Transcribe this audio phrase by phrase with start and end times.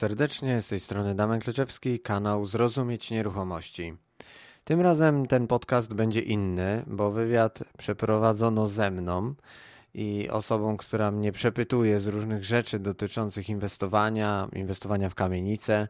[0.00, 3.94] Serdecznie, z tej strony Damian Kleczewski, kanał Zrozumieć Nieruchomości.
[4.64, 9.34] Tym razem ten podcast będzie inny, bo wywiad przeprowadzono ze mną
[9.94, 15.88] i osobą, która mnie przepytuje z różnych rzeczy dotyczących inwestowania, inwestowania w kamienice,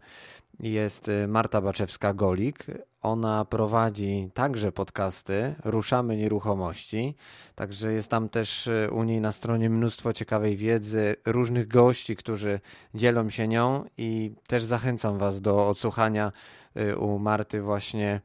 [0.60, 2.54] jest y, Marta Baczewska-Golik.
[3.02, 7.14] Ona prowadzi także podcasty Ruszamy Nieruchomości,
[7.54, 12.60] także jest tam też y, u niej na stronie mnóstwo ciekawej wiedzy, różnych gości, którzy
[12.94, 16.32] dzielą się nią i też zachęcam Was do odsłuchania
[16.76, 18.20] y, u Marty właśnie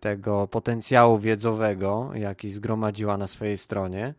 [0.00, 4.14] tego potencjału wiedzowego, jaki zgromadziła na swojej stronie.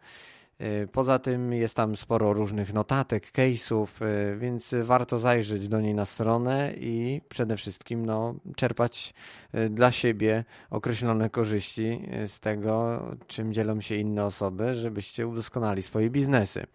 [0.61, 5.93] Y, poza tym jest tam sporo różnych notatek, case'ów, y, więc warto zajrzeć do niej
[5.93, 9.13] na stronę i przede wszystkim no, czerpać
[9.55, 16.09] y, dla siebie określone korzyści z tego, czym dzielą się inne osoby, żebyście udoskonali swoje
[16.09, 16.65] biznesy.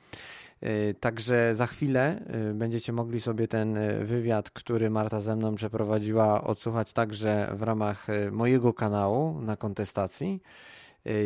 [1.01, 2.21] Także za chwilę
[2.55, 8.75] będziecie mogli sobie ten wywiad, który Marta ze mną przeprowadziła, odsłuchać także w ramach mojego
[8.75, 10.43] kanału na kontestacji.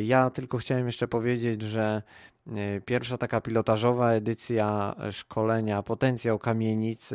[0.04, 2.02] Ja tylko chciałem jeszcze powiedzieć, że
[2.84, 7.12] pierwsza taka pilotażowa edycja szkolenia Potencjał Kamienic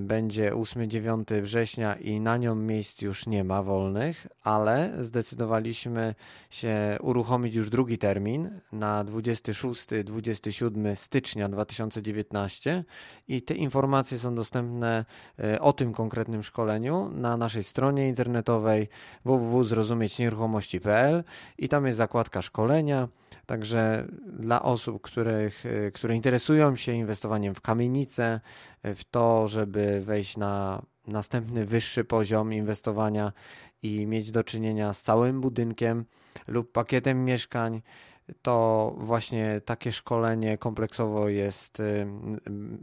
[0.00, 6.14] będzie 8-9 września i na nią miejsc już nie ma wolnych, ale zdecydowaliśmy
[6.50, 12.84] się uruchomić już drugi termin na 26-27 stycznia 2019
[13.28, 15.04] i te informacje są dostępne
[15.38, 18.88] e, o tym konkretnym szkoleniu na naszej stronie internetowej
[19.24, 21.24] www.zrozumieć-nieruchomości.pl
[21.58, 23.08] i tam jest zakładka szkolenia.
[23.46, 28.40] Także dla osób, których, e, które interesują się inwestowaniem w kamienice,
[28.94, 33.32] w to, żeby wejść na następny wyższy poziom inwestowania
[33.82, 36.04] i mieć do czynienia z całym budynkiem
[36.46, 37.82] lub pakietem mieszkań,
[38.42, 41.84] to właśnie takie szkolenie kompleksowo jest e,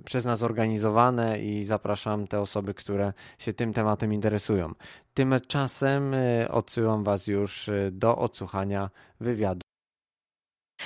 [0.06, 4.74] przez nas organizowane i zapraszam te osoby, które się tym tematem interesują.
[5.14, 6.16] Tymczasem
[6.50, 9.62] odsyłam Was już do odsłuchania wywiadu.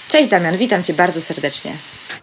[0.08, 1.72] Cześć Damian, witam Cię bardzo serdecznie.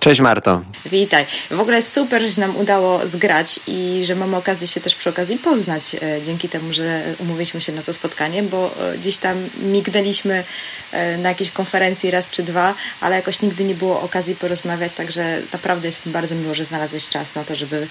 [0.04, 0.62] Cześć Marto.
[0.86, 1.26] Witaj.
[1.50, 5.10] W ogóle super, że się nam udało zgrać i że mamy okazję się też przy
[5.10, 9.48] okazji poznać e, dzięki temu, że umówiliśmy się na to spotkanie, bo e, gdzieś tam
[9.62, 10.44] mignęliśmy
[10.92, 15.42] e, na jakiejś konferencji raz czy dwa, ale jakoś nigdy nie było okazji porozmawiać, także
[15.52, 17.86] naprawdę jest mi bardzo miło, że znalazłeś czas na to, żeby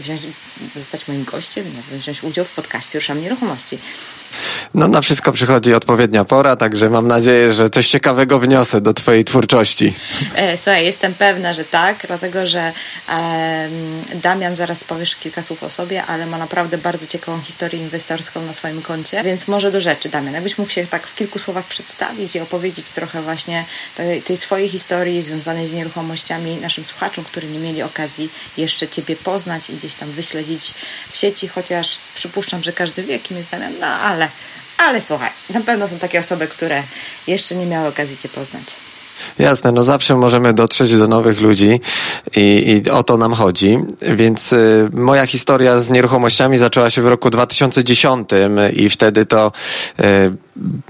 [0.00, 0.22] wziąć,
[0.74, 3.78] zostać moim gościem, wziąć udział w podcaście Ruszam Nieruchomości.
[4.74, 9.24] No na wszystko przychodzi odpowiednia pora, także mam nadzieję, że coś ciekawego wniosę do Twojej
[9.24, 9.94] twórczości.
[10.34, 12.72] E, słuchaj, jestem pewna, że tak, dlatego że
[13.08, 13.68] e,
[14.14, 18.52] Damian, zaraz powiesz kilka słów o sobie, ale ma naprawdę bardzo ciekawą historię inwestorską na
[18.52, 22.36] swoim koncie, więc może do rzeczy, Damian, jakbyś mógł się tak w kilku słowach przedstawić
[22.36, 23.64] i opowiedzieć trochę właśnie
[23.96, 29.16] tej, tej swojej historii związanej z nieruchomościami naszym słuchaczom, którzy nie mieli okazji jeszcze Ciebie
[29.16, 30.74] poznać i gdzieś tam wyśledzić
[31.10, 34.28] w sieci, chociaż przypuszczam, że każdy wie, kim jest Damian, no ale
[34.76, 36.82] ale, słuchaj, na pewno są takie osoby, które
[37.26, 38.64] jeszcze nie miały okazji Cię poznać.
[39.38, 41.80] Jasne, no zawsze możemy dotrzeć do nowych ludzi
[42.36, 43.78] i, i o to nam chodzi.
[44.02, 48.28] Więc y, moja historia z nieruchomościami zaczęła się w roku 2010
[48.76, 49.52] i wtedy to
[50.00, 50.02] y,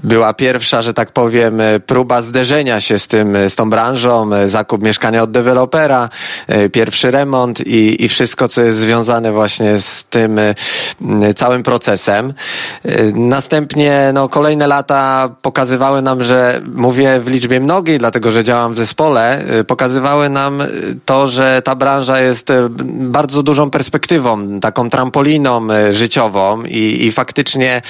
[0.03, 5.23] była pierwsza, że tak powiem, próba zderzenia się z tym, z tą branżą, zakup mieszkania
[5.23, 6.09] od dewelopera,
[6.71, 10.39] pierwszy remont i, i wszystko, co jest związane właśnie z tym
[11.35, 12.33] całym procesem.
[13.13, 18.77] Następnie, no, kolejne lata pokazywały nam, że mówię w liczbie mnogiej, dlatego, że działam w
[18.77, 20.63] zespole, pokazywały nam
[21.05, 22.51] to, że ta branża jest
[22.89, 27.81] bardzo dużą perspektywą, taką trampoliną życiową i, i faktycznie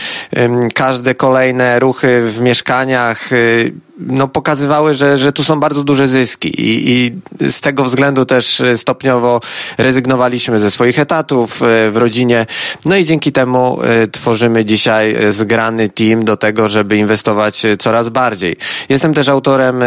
[0.73, 6.61] każde kolejne ruchy w mieszkaniach y, no, pokazywały, że, że tu są bardzo duże zyski
[6.61, 7.11] i, i
[7.51, 9.41] z tego względu też stopniowo
[9.77, 12.45] rezygnowaliśmy ze swoich etatów y, w rodzinie.
[12.85, 18.55] No i dzięki temu y, tworzymy dzisiaj zgrany team do tego, żeby inwestować coraz bardziej.
[18.89, 19.81] Jestem też autorem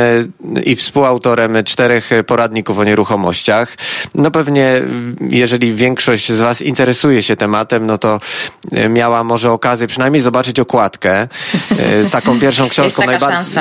[0.65, 3.77] i współautorem czterech poradników o nieruchomościach.
[4.15, 4.83] No pewnie,
[5.31, 8.21] jeżeli większość z Was interesuje się tematem, no to
[8.91, 11.29] miała może okazję przynajmniej zobaczyć okładkę.
[12.11, 13.55] Taką pierwszą książką najbardziej.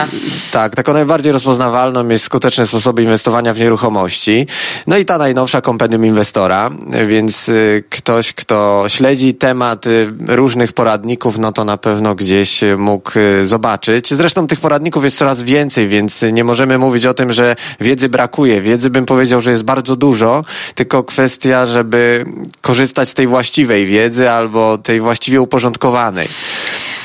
[0.52, 4.48] Tak, taką najbardziej rozpoznawalną jest skuteczne sposoby inwestowania w nieruchomości.
[4.88, 6.70] No i ta najnowsza kompendium inwestora,
[7.08, 13.20] więc y, ktoś, kto śledzi temat y, różnych poradników, no to na pewno gdzieś mógł
[13.20, 14.14] y, zobaczyć.
[14.14, 18.62] Zresztą tych poradników jest coraz więcej, więc nie możemy mówić o tym, że wiedzy brakuje.
[18.62, 20.44] Wiedzy bym powiedział, że jest bardzo dużo,
[20.76, 22.26] tylko kwestia, żeby
[22.62, 26.28] korzystać z tej właściwej wiedzy albo tej właściwie uporządkowanej.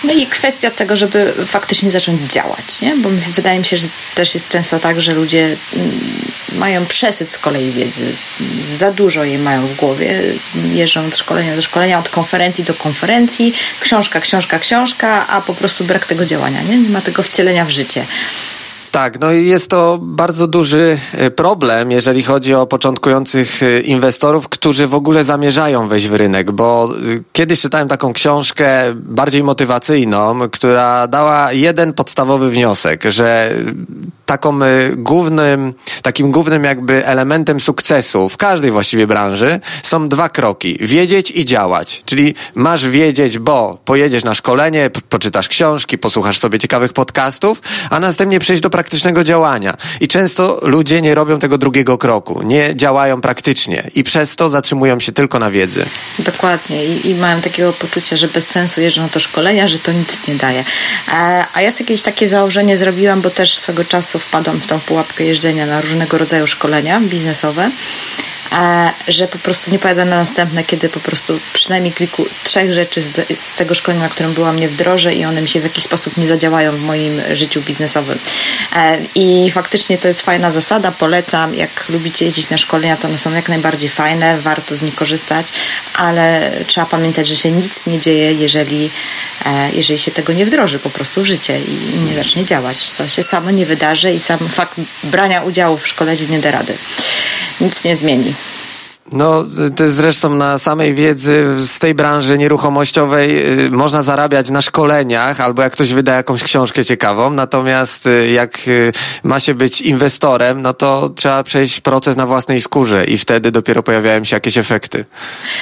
[0.05, 2.97] No i kwestia tego, żeby faktycznie zacząć działać, nie?
[2.97, 6.01] Bo wydaje mi się, że też jest często tak, że ludzie mm,
[6.53, 8.13] mają przesyt z kolei wiedzy,
[8.75, 10.23] za dużo jej mają w głowie,
[10.73, 15.85] jeżdżą od szkolenia do szkolenia, od konferencji do konferencji, książka, książka, książka, a po prostu
[15.85, 18.07] brak tego działania, nie, nie ma tego wcielenia w życie.
[18.91, 24.49] Tak, no i jest to bardzo duży e, problem, jeżeli chodzi o początkujących e, inwestorów,
[24.49, 26.97] którzy w ogóle zamierzają wejść w rynek, bo e,
[27.33, 33.55] kiedyś czytałem taką książkę bardziej motywacyjną, która dała jeden podstawowy wniosek, że
[34.31, 34.59] taką
[34.97, 40.79] głównym, takim głównym jakby elementem sukcesu w każdej właściwie branży są dwa kroki.
[40.81, 42.03] Wiedzieć i działać.
[42.05, 48.41] Czyli masz wiedzieć, bo pojedziesz na szkolenie, poczytasz książki, posłuchasz sobie ciekawych podcastów, a następnie
[48.41, 49.77] przejść do praktycznego działania.
[50.01, 55.01] I często ludzie nie robią tego drugiego kroku, nie działają praktycznie i przez to zatrzymują
[55.01, 55.87] się tylko na wiedzy.
[56.19, 60.27] Dokładnie i, i takiego poczucia, że bez sensu jeżdżą na to szkolenia, że to nic
[60.29, 60.65] nie daje.
[61.07, 65.25] A, a ja jakieś takie założenie zrobiłam, bo też swego czasu wpadłam w tą pułapkę
[65.25, 67.71] jeżdżenia na różnego rodzaju szkolenia biznesowe
[69.09, 73.39] że po prostu nie pojadę na następne, kiedy po prostu przynajmniej kilku, trzech rzeczy z,
[73.39, 76.17] z, tego szkolenia, na którym byłam, nie wdrożę i one mi się w jakiś sposób
[76.17, 78.19] nie zadziałają w moim życiu biznesowym.
[78.77, 81.55] E, I faktycznie to jest fajna zasada, polecam.
[81.55, 85.47] Jak lubicie jeździć na szkolenia, to one są jak najbardziej fajne, warto z nich korzystać,
[85.95, 88.91] ale trzeba pamiętać, że się nic nie dzieje, jeżeli,
[89.47, 92.91] e, jeżeli się tego nie wdroży po prostu w życie i nie zacznie działać.
[92.91, 96.79] To się samo nie wydarzy i sam fakt brania udziału w szkoleniu nie da rady.
[97.61, 98.35] Nic nie zmieni.
[99.13, 99.45] No,
[99.87, 105.73] zresztą na samej wiedzy z tej branży nieruchomościowej y, można zarabiać na szkoleniach, albo jak
[105.73, 108.93] ktoś wyda jakąś książkę ciekawą, natomiast y, jak y,
[109.23, 113.83] ma się być inwestorem, no to trzeba przejść proces na własnej skórze i wtedy dopiero
[113.83, 115.05] pojawiają się jakieś efekty.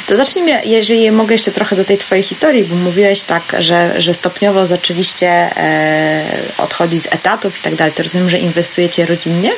[0.06, 4.14] To zacznijmy, jeżeli mogę jeszcze trochę do tej twojej historii, bo mówiłeś tak, że, że
[4.14, 6.24] stopniowo zaczęliście e,
[6.58, 7.94] odchodzić z etatów i tak dalej.
[7.94, 9.50] To rozumiem, że inwestujecie rodzinnie?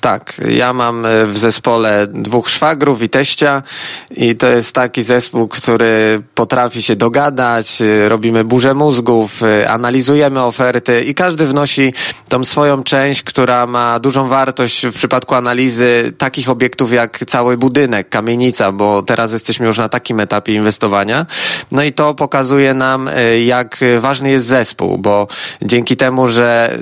[0.00, 3.62] Tak, ja mam e, w zespole dwóch szwagrów i teścia
[4.10, 10.42] i to jest taki zespół, który potrafi się dogadać, e, robimy burzę mózgów, e, analizujemy
[10.42, 11.92] oferty i każdy wnosi
[12.28, 18.08] tą swoją część, która ma dużą wartość w przypadku analizy takich obiektów jak cały budynek,
[18.08, 21.26] kamienica, bo teraz jesteśmy już na takim etapie inwestowania.
[21.70, 23.10] No i to pokazuje nam,
[23.46, 25.26] jak ważny jest zespół, bo
[25.62, 26.78] dzięki temu, że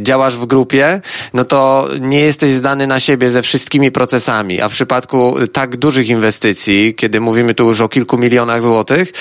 [0.00, 1.00] działasz w grupie,
[1.34, 5.76] no to nie jesteś jesteś zdany na siebie ze wszystkimi procesami, a w przypadku tak
[5.76, 9.12] dużych inwestycji, kiedy mówimy tu już o kilku milionach złotych,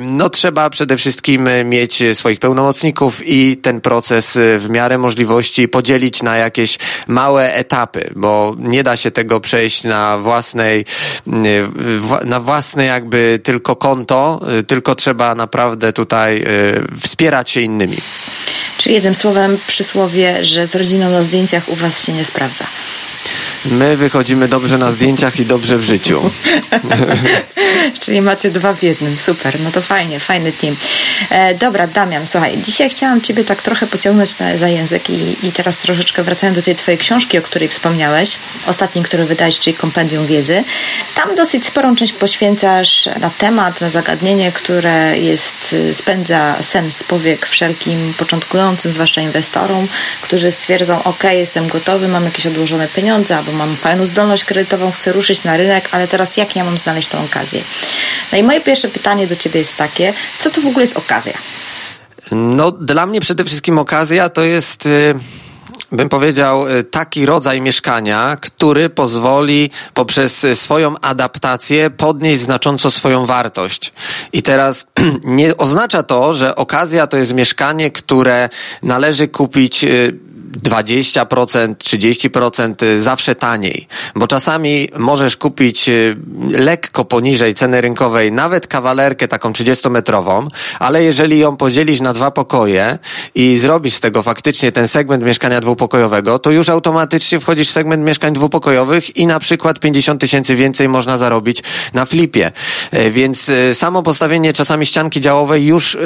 [0.00, 6.36] no trzeba przede wszystkim mieć swoich pełnomocników i ten proces w miarę możliwości podzielić na
[6.36, 10.84] jakieś małe etapy, bo nie da się tego przejść na własnej,
[12.24, 16.44] na własne jakby tylko konto, tylko trzeba naprawdę tutaj
[17.00, 17.96] wspierać się innymi.
[18.78, 22.66] Czy jednym słowem przysłowie, że z rodziną na zdjęciach u Was się nie sprawdza?
[23.64, 26.30] My wychodzimy dobrze na zdjęciach i dobrze w życiu.
[28.00, 30.76] Czyli macie dwa w jednym, super, no to fajnie, fajny team.
[31.30, 35.52] E, dobra, Damian, słuchaj, dzisiaj chciałam Ciebie tak trochę pociągnąć na, za język i, i
[35.52, 40.26] teraz troszeczkę wracając do tej Twojej książki, o której wspomniałeś, ostatniej, którą wydałeś, czyli Kompendium
[40.26, 40.64] Wiedzy.
[41.14, 48.14] Tam dosyć sporą część poświęcasz na temat, na zagadnienie, które jest, spędza sens powiek wszelkim
[48.14, 49.88] początkującym, zwłaszcza inwestorom,
[50.22, 55.12] którzy stwierdzą, ok, jestem gotowy, mam jakieś odłożone pieniądze, albo mam fajną zdolność kredytową, chcę
[55.12, 57.62] ruszyć na rynek, ale teraz jak ja mam znaleźć tą okazję?
[58.32, 61.34] No i moje pierwsze pytanie do Ciebie jest takie, co to w ogóle jest okazja?
[62.32, 65.14] No, dla mnie przede wszystkim okazja to jest y,
[65.92, 73.92] bym powiedział, y, taki rodzaj mieszkania, który pozwoli poprzez swoją adaptację podnieść znacząco swoją wartość.
[74.32, 74.86] I teraz
[75.24, 78.48] nie oznacza to, że okazja to jest mieszkanie, które
[78.82, 80.18] należy kupić y,
[80.58, 86.16] 20%, 30% y, zawsze taniej, bo czasami możesz kupić y,
[86.50, 92.98] lekko poniżej ceny rynkowej nawet kawalerkę taką 30-metrową, ale jeżeli ją podzielisz na dwa pokoje
[93.34, 98.04] i zrobisz z tego faktycznie ten segment mieszkania dwupokojowego, to już automatycznie wchodzisz w segment
[98.04, 101.62] mieszkań dwupokojowych i na przykład 50 tysięcy więcej można zarobić
[101.94, 102.52] na flipie.
[102.90, 105.96] E, więc y, samo postawienie czasami ścianki działowej już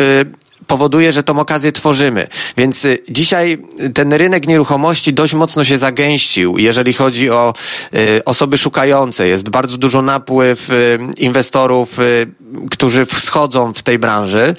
[0.66, 2.26] powoduje, że tą okazję tworzymy.
[2.56, 3.58] Więc y, dzisiaj
[3.94, 7.54] ten rynek nieruchomości dość mocno się zagęścił, jeżeli chodzi o
[7.94, 9.28] y, osoby szukające.
[9.28, 12.26] Jest bardzo dużo napływ y, inwestorów, y,
[12.70, 14.54] którzy wschodzą w tej branży.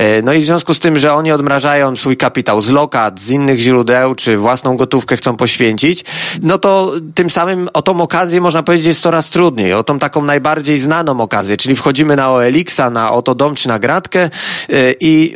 [0.00, 3.30] Y, no i w związku z tym, że oni odmrażają swój kapitał z lokat, z
[3.30, 6.04] innych źródeł, czy własną gotówkę chcą poświęcić,
[6.42, 9.72] no to tym samym o tą okazję można powiedzieć jest coraz trudniej.
[9.72, 13.78] O tą taką najbardziej znaną okazję, czyli wchodzimy na OLX-a, na Oto Dom czy na
[13.78, 14.30] Gratkę
[14.70, 15.34] y, i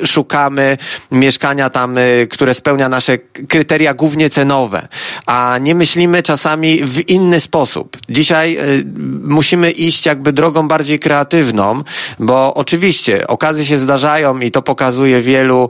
[1.11, 1.97] mieszkania tam,
[2.31, 3.19] które spełnia nasze
[3.49, 4.89] kryteria głównie cenowe,
[5.27, 7.97] a nie myślimy czasami w inny sposób.
[8.09, 8.59] Dzisiaj
[9.25, 11.83] musimy iść jakby drogą bardziej kreatywną,
[12.19, 15.69] bo oczywiście okazje się zdarzają i to pokazuje wielu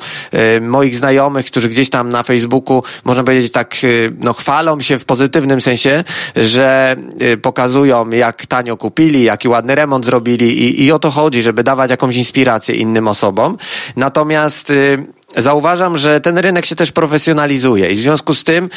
[0.60, 3.76] moich znajomych, którzy gdzieś tam na Facebooku, można powiedzieć tak,
[4.20, 6.04] no chwalą się w pozytywnym sensie,
[6.36, 6.96] że
[7.42, 11.90] pokazują jak tanio kupili, jaki ładny remont zrobili i, i o to chodzi, żeby dawać
[11.90, 13.56] jakąś inspirację innym osobom.
[13.96, 14.33] Natomiast
[14.70, 18.70] y, Zauważam, że ten rynek się też profesjonalizuje i w związku z tym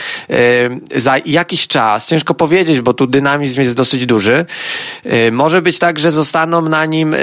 [0.93, 4.45] y, za jakiś czas, ciężko powiedzieć, bo tu dynamizm jest dosyć duży,
[5.05, 7.15] y, może być tak, że zostaną na nim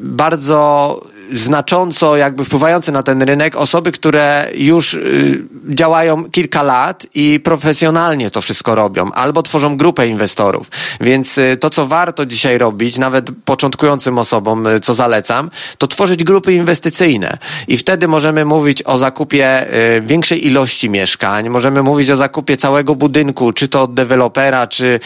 [0.00, 1.00] bardzo
[1.32, 8.30] znacząco jakby wpływające na ten rynek osoby, które już y, działają kilka lat i profesjonalnie
[8.30, 10.70] to wszystko robią, albo tworzą grupę inwestorów.
[11.00, 16.24] Więc y, to, co warto dzisiaj robić, nawet początkującym osobom, y, co zalecam, to tworzyć
[16.24, 17.38] grupy inwestycyjne.
[17.68, 19.66] I wtedy możemy mówić o zakupie
[20.02, 25.00] większej ilości mieszkań, możemy mówić o zakupie całego budynku, czy to od dewelopera, czy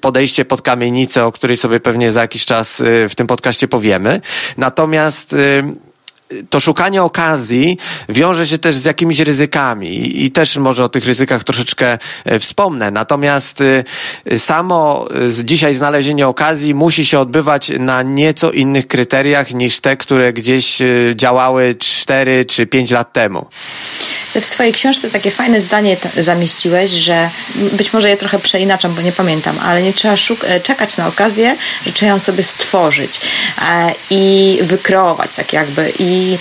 [0.00, 4.20] podejście pod kamienicę, o której sobie pewnie za jakiś czas w tym podcaście powiemy.
[4.56, 5.62] Natomiast eh,
[6.50, 7.78] to szukanie okazji
[8.08, 12.90] wiąże się też z jakimiś ryzykami i też może o tych ryzykach troszeczkę e, wspomnę.
[12.90, 13.62] Natomiast
[14.30, 15.06] e, samo
[15.40, 20.78] e, dzisiaj znalezienie okazji musi się odbywać na nieco innych kryteriach niż te, które gdzieś
[21.14, 23.46] działały 4 czy 5 lat temu.
[24.32, 27.30] Ty w swojej książce takie fajne zdanie zamieściłeś, że
[27.72, 30.14] być może je trochę przeinaczam, bo nie pamiętam, ale nie trzeba
[30.62, 31.56] czekać na okazję,
[31.86, 33.20] że trzeba ją sobie stworzyć
[34.10, 36.38] i wykreować tak jakby i i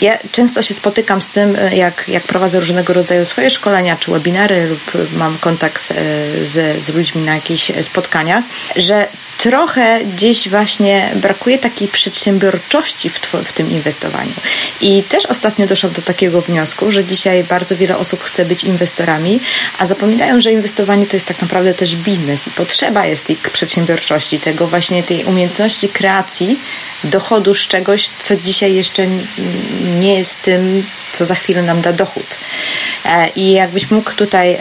[0.00, 4.10] ja często się spotykam z tym, e, jak, jak prowadzę różnego rodzaju swoje szkolenia czy
[4.10, 5.94] webinary lub mam kontakt e,
[6.44, 8.44] z, z ludźmi na jakichś spotkaniach,
[8.76, 14.32] że trochę gdzieś właśnie brakuje takiej przedsiębiorczości w, w tym inwestowaniu.
[14.80, 19.40] I też ostatnio doszłam do takiego wniosku, że dzisiaj bardzo wiele osób chce być inwestorami,
[19.78, 24.40] a zapominają, że inwestowanie to jest tak naprawdę też biznes i potrzeba jest tej przedsiębiorczości,
[24.40, 26.58] tego właśnie tej umiejętności kreacji,
[27.04, 29.06] dochodu z czegoś, co dzisiaj jeszcze
[30.00, 32.38] nie jest tym, co za chwilę nam da dochód.
[33.04, 34.58] E, I jakbyś mógł tutaj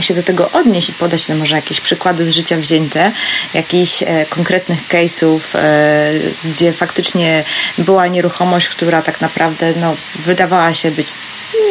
[0.00, 3.12] się do tego odnieść i podać nam może jakieś przykłady z życia wzięte,
[3.54, 6.10] jakichś e, konkretnych case'ów, e,
[6.44, 7.44] gdzie faktycznie
[7.78, 11.14] była nieruchomość, która tak naprawdę no, wydawała się być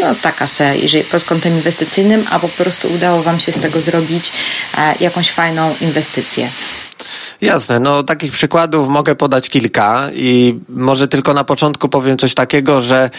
[0.02, 3.82] no, taka se, jeżeli pod kątem inwestycyjnym, a po prostu udało Wam się z tego
[3.82, 4.32] zrobić
[5.00, 6.50] jakąś fajną inwestycję.
[7.42, 12.82] Jasne, no takich przykładów mogę podać kilka i może tylko na początku powiem coś takiego,
[12.82, 13.10] że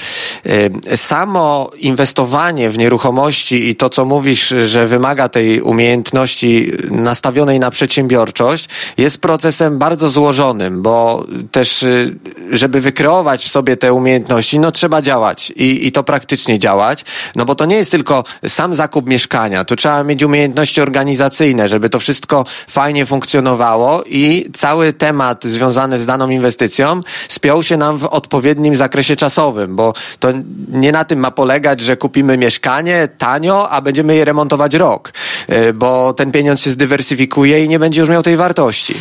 [0.93, 7.71] y, samo inwestowanie w nieruchomości i to, co mówisz, że wymaga tej umiejętności nastawionej na
[7.71, 12.17] przedsiębiorczość, jest procesem bardzo złożonym, bo też, y,
[12.51, 17.05] żeby wykreować w sobie te umiejętności, no trzeba działać i, i to praktycznie działać,
[17.37, 21.89] no bo to nie jest tylko sam zakup mieszkania, tu trzeba mieć umiejętności organizacyjne, żeby
[21.89, 28.05] to wszystko fajnie funkcjonowało i cały temat związany z daną inwestycją spiął się nam w
[28.05, 30.29] odpowiednim zakresie czasowym, bo to
[30.69, 35.13] nie na tym ma polegać, że kupimy mieszkanie tanio, a będziemy je remontować rok,
[35.51, 38.95] y, bo ten pieniądz się zdywersyfikuje i nie będzie już miał tej wartości.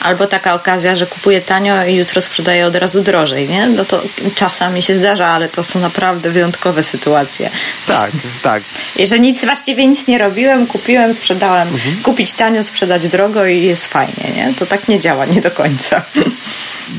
[0.00, 3.66] Albo taka okazja, że kupuję tanio i jutro sprzedaję od razu drożej, nie?
[3.66, 4.02] No to
[4.34, 7.50] czasami się zdarza, ale to są naprawdę wyjątkowe sytuacje.
[7.86, 8.10] Tak,
[8.42, 8.62] tak.
[8.96, 11.68] I że nic, właściwie nic nie robiłem, kupiłem, sprzedałem.
[11.68, 11.96] Mhm.
[12.02, 14.54] Kupić tanio, sprzedać drogo i jest fajnie, nie?
[14.58, 16.02] To tak nie działa, nie do końca.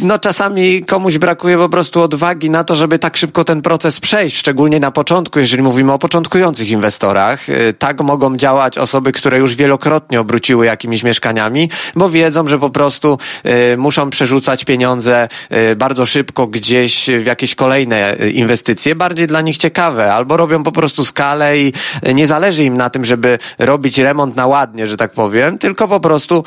[0.02, 4.38] No czasami komuś brakuje po prostu odwagi na to, żeby tak szybko ten proces przejść,
[4.38, 7.50] szczególnie na początku, jeżeli mówimy o początkujących inwestorach.
[7.50, 12.70] Y, tak mogą działać osoby, które już wielokrotnie obróciły jakimiś mieszkaniami, bo wiedzą, że po
[12.70, 15.28] prostu y, muszą przerzucać pieniądze
[15.72, 20.72] y, bardzo szybko gdzieś w jakieś kolejne inwestycje, bardziej dla nich ciekawe, albo robią po
[20.72, 21.74] prostu skalę i
[22.14, 26.00] nie zależy im na tym, żeby robić remont na ładnie, że tak powiem, tylko po
[26.00, 26.44] prostu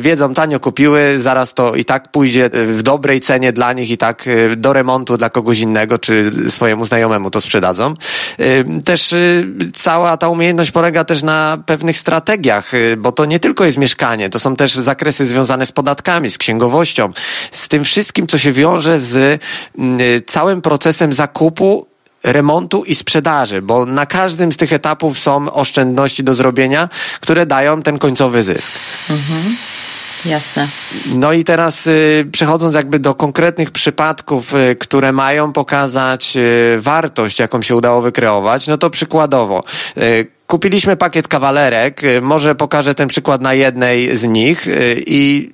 [0.00, 4.26] wiedzą, tanio kupiły, zaraz to i tak pójdzie w dobrej cenie dla nich i tak
[4.26, 7.94] y, do remontu dla kogoś innego, czy swojemu znajomemu to sprzedadzą.
[8.40, 9.46] Y, też y,
[9.76, 14.38] cała ta umiejętność polega też na pewnych strategiach, bo to nie tylko jest mieszkanie, to
[14.38, 17.12] są też zakresy związane z podatkami, z księgowością,
[17.52, 19.42] z tym wszystkim, co się wiąże z
[20.26, 21.86] całym procesem zakupu
[22.24, 26.88] remontu i sprzedaży, bo na każdym z tych etapów są oszczędności do zrobienia,
[27.20, 28.72] które dają ten końcowy zysk.
[29.10, 29.56] Mhm.
[30.24, 30.68] Jasne.
[31.06, 37.38] No i teraz y, przechodząc jakby do konkretnych przypadków, y, które mają pokazać y, wartość,
[37.38, 39.64] jaką się udało wykreować, no to przykładowo.
[39.98, 45.52] Y, kupiliśmy pakiet kawalerek, y, może pokażę ten przykład na jednej z nich y, i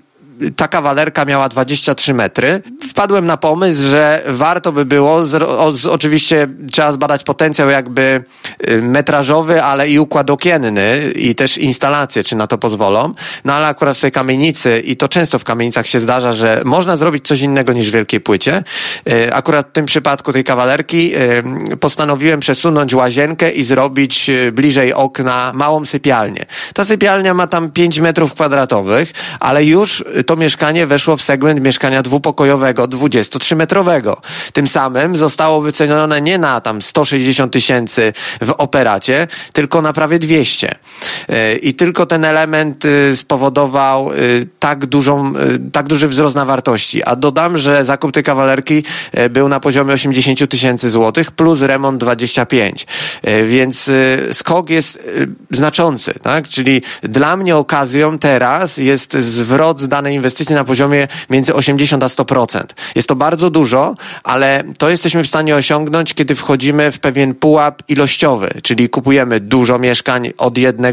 [0.57, 2.63] ta kawalerka miała 23 metry.
[2.91, 8.25] Wpadłem na pomysł, że warto by było, z, o, z, oczywiście trzeba zbadać potencjał jakby
[8.71, 13.15] y, metrażowy, ale i układ okienny i też instalacje, czy na to pozwolą.
[13.45, 16.97] No ale akurat w tej kamienicy, i to często w kamienicach się zdarza, że można
[16.97, 18.63] zrobić coś innego niż w wielkiej płycie.
[19.11, 21.17] Y, akurat w tym przypadku tej kawalerki
[21.73, 26.47] y, postanowiłem przesunąć łazienkę i zrobić bliżej okna małą sypialnię.
[26.75, 32.03] Ta sypialnia ma tam 5 metrów kwadratowych, ale już to mieszkanie weszło w segment mieszkania
[32.03, 34.17] dwupokojowego, 23-metrowego.
[34.53, 40.75] Tym samym zostało wycenione nie na tam 160 tysięcy w operacie, tylko na prawie 200.
[41.29, 46.45] E, I tylko ten element y, spowodował y, tak dużą, y, tak duży wzrost na
[46.45, 47.03] wartości.
[47.05, 52.01] A dodam, że zakup tej kawalerki e, był na poziomie 80 tysięcy złotych plus remont
[52.01, 52.87] 25.
[53.23, 53.91] E, więc
[54.33, 55.09] skok jest
[55.51, 56.49] znaczący, tak?
[56.49, 62.07] Czyli dla mnie okazją teraz jest zwrot z danej inwestycji na poziomie między 80 a
[62.07, 62.65] 100%.
[62.95, 67.83] Jest to bardzo dużo, ale to jesteśmy w stanie osiągnąć, kiedy wchodzimy w pewien pułap
[67.89, 70.86] ilościowy, czyli kupujemy dużo mieszkań od jednego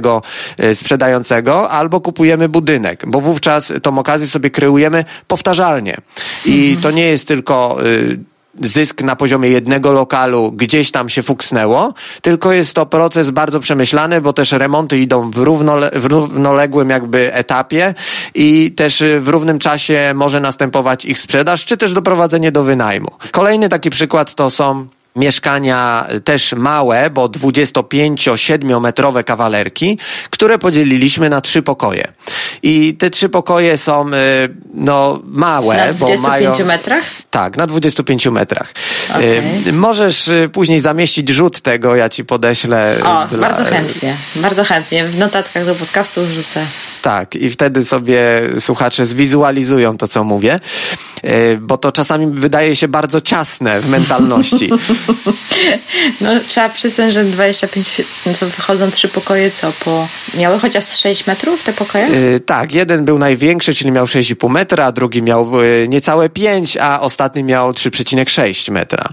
[0.57, 5.97] e, sprzedającego albo kupujemy budynek, bo wówczas tą okazję sobie kreujemy powtarzalnie.
[6.45, 6.81] I mhm.
[6.81, 8.19] to nie jest tylko y,
[8.61, 14.21] zysk na poziomie jednego lokalu gdzieś tam się fuksnęło, tylko jest to proces bardzo przemyślany,
[14.21, 17.93] bo też remonty idą w, równole, w równoległym jakby etapie
[18.35, 23.07] i też w równym czasie może następować ich sprzedaż, czy też doprowadzenie do wynajmu.
[23.31, 29.97] Kolejny taki przykład to są mieszkania też małe, bo 25-7 metrowe kawalerki,
[30.29, 32.11] które podzieliliśmy na trzy pokoje.
[32.63, 34.13] I te trzy pokoje są y,
[34.73, 36.51] no małe, na bo mają...
[36.51, 37.03] 25 metrach?
[37.29, 38.73] Tak, na 25 metrach.
[39.09, 39.73] Okay.
[39.73, 42.97] Możesz y, później zamieścić rzut tego, ja ci podeślę.
[43.03, 43.49] O, dla...
[43.49, 45.05] bardzo chętnie, bardzo chętnie.
[45.05, 46.65] W notatkach do podcastu wrzucę.
[47.01, 51.12] Tak, i wtedy sobie słuchacze zwizualizują to, co mówię, y,
[51.61, 54.69] bo to czasami wydaje się bardzo ciasne w mentalności.
[56.21, 60.07] No, trzeba przyznać, że 25, no to wychodzą trzy pokoje, co po...
[60.37, 62.07] Miały chociaż 6 metrów te pokoje?
[62.07, 66.77] Yy, tak, jeden był największy, czyli miał 6,5 metra, a drugi miał yy, niecałe 5,
[66.77, 69.09] a ostatni miał 3,6 metra.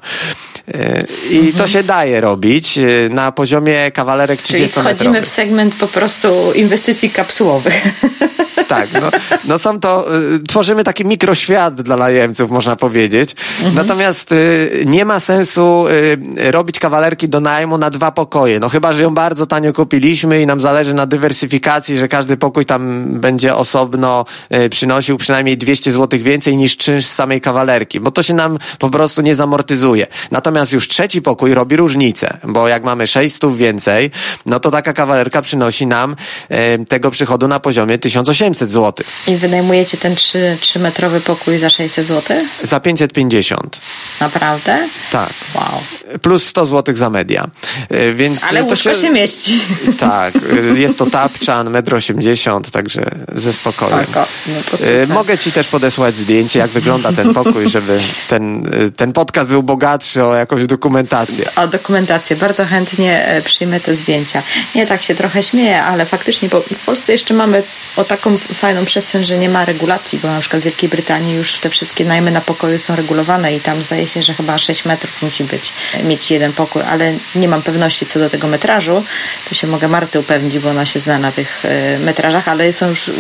[1.31, 1.53] I mhm.
[1.53, 2.79] to się daje robić
[3.11, 7.83] na poziomie kawalerek 30 Czyli wchodzimy w segment po prostu inwestycji kapsułowych.
[8.71, 8.89] tak.
[8.93, 9.11] No,
[9.45, 13.35] no są to, y, tworzymy taki mikroświat dla najemców, można powiedzieć.
[13.59, 13.75] Mhm.
[13.75, 18.61] Natomiast y, nie ma sensu y, robić kawalerki do najmu na dwa pokoje.
[18.61, 22.65] No chyba, że ją bardzo tanio kupiliśmy i nam zależy na dywersyfikacji, że każdy pokój
[22.65, 28.11] tam będzie osobno y, przynosił przynajmniej 200 zł więcej niż czynsz z samej kawalerki, bo
[28.11, 30.07] to się nam po prostu nie zamortyzuje.
[30.31, 34.11] Natomiast już trzeci pokój robi różnicę, bo jak mamy 600 więcej,
[34.47, 36.17] no to taka kawalerka przynosi nam
[36.51, 39.07] y, tego przychodu na poziomie 1800 500 zł.
[39.27, 42.37] I wynajmujecie ten 3, 3-metrowy pokój za 600 zł?
[42.63, 43.81] Za 550.
[44.21, 44.89] Naprawdę?
[45.13, 45.33] Tak.
[45.55, 45.83] Wow.
[46.23, 47.49] Plus 100 zł za media.
[47.89, 48.95] E, więc Ale to się...
[48.95, 49.61] się mieści.
[49.99, 50.35] Tak.
[50.37, 54.05] E, jest to tapczan, 1,80 m, także ze spokojem.
[54.05, 54.27] Spoko.
[54.47, 59.51] No e, Mogę ci też podesłać zdjęcie, jak wygląda ten pokój, żeby ten, ten podcast
[59.51, 61.55] był bogatszy o jakąś dokumentację.
[61.57, 62.37] O dokumentację.
[62.37, 64.43] Bardzo chętnie przyjmę te zdjęcia.
[64.75, 67.63] Nie tak się trochę śmieję, ale faktycznie, bo w Polsce jeszcze mamy
[67.97, 71.55] o taką fajną przestrzeń, że nie ma regulacji, bo na przykład w Wielkiej Brytanii już
[71.55, 75.23] te wszystkie najmy na pokoju są regulowane i tam zdaje się, że chyba 6 metrów
[75.23, 75.73] musi być,
[76.05, 79.05] mieć jeden pokój, ale nie mam pewności co do tego metrażu.
[79.49, 82.89] Tu się mogę Marty upewnić, bo ona się zna na tych e, metrażach, ale są
[82.89, 83.11] już,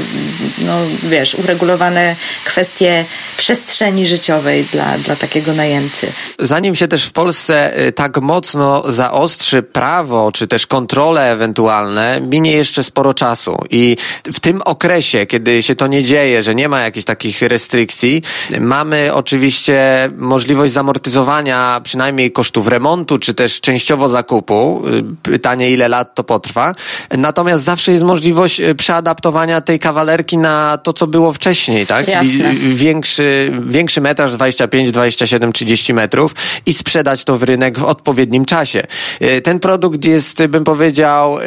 [0.59, 3.05] no wiesz, uregulowane kwestie
[3.37, 6.12] przestrzeni życiowej dla, dla takiego najemcy.
[6.38, 12.53] Zanim się też w Polsce e, tak mocno zaostrzy prawo, czy też kontrole ewentualne, minie
[12.53, 13.97] jeszcze sporo czasu i
[14.33, 18.23] w tym okresie kiedy się to nie dzieje, że nie ma jakichś takich restrykcji,
[18.61, 24.83] mamy oczywiście możliwość zamortyzowania przynajmniej kosztów remontu, czy też częściowo zakupu.
[25.23, 26.75] Pytanie, ile lat to potrwa.
[27.18, 32.09] Natomiast zawsze jest możliwość e, przeadaptowania tej kawalerki na to, co było wcześniej, tak?
[32.09, 32.23] Jasne.
[32.23, 36.35] Czyli większy, większy metraż 25, 27, 30 metrów
[36.66, 38.83] i sprzedać to w rynek w odpowiednim czasie.
[39.20, 41.38] E, ten produkt jest, bym powiedział,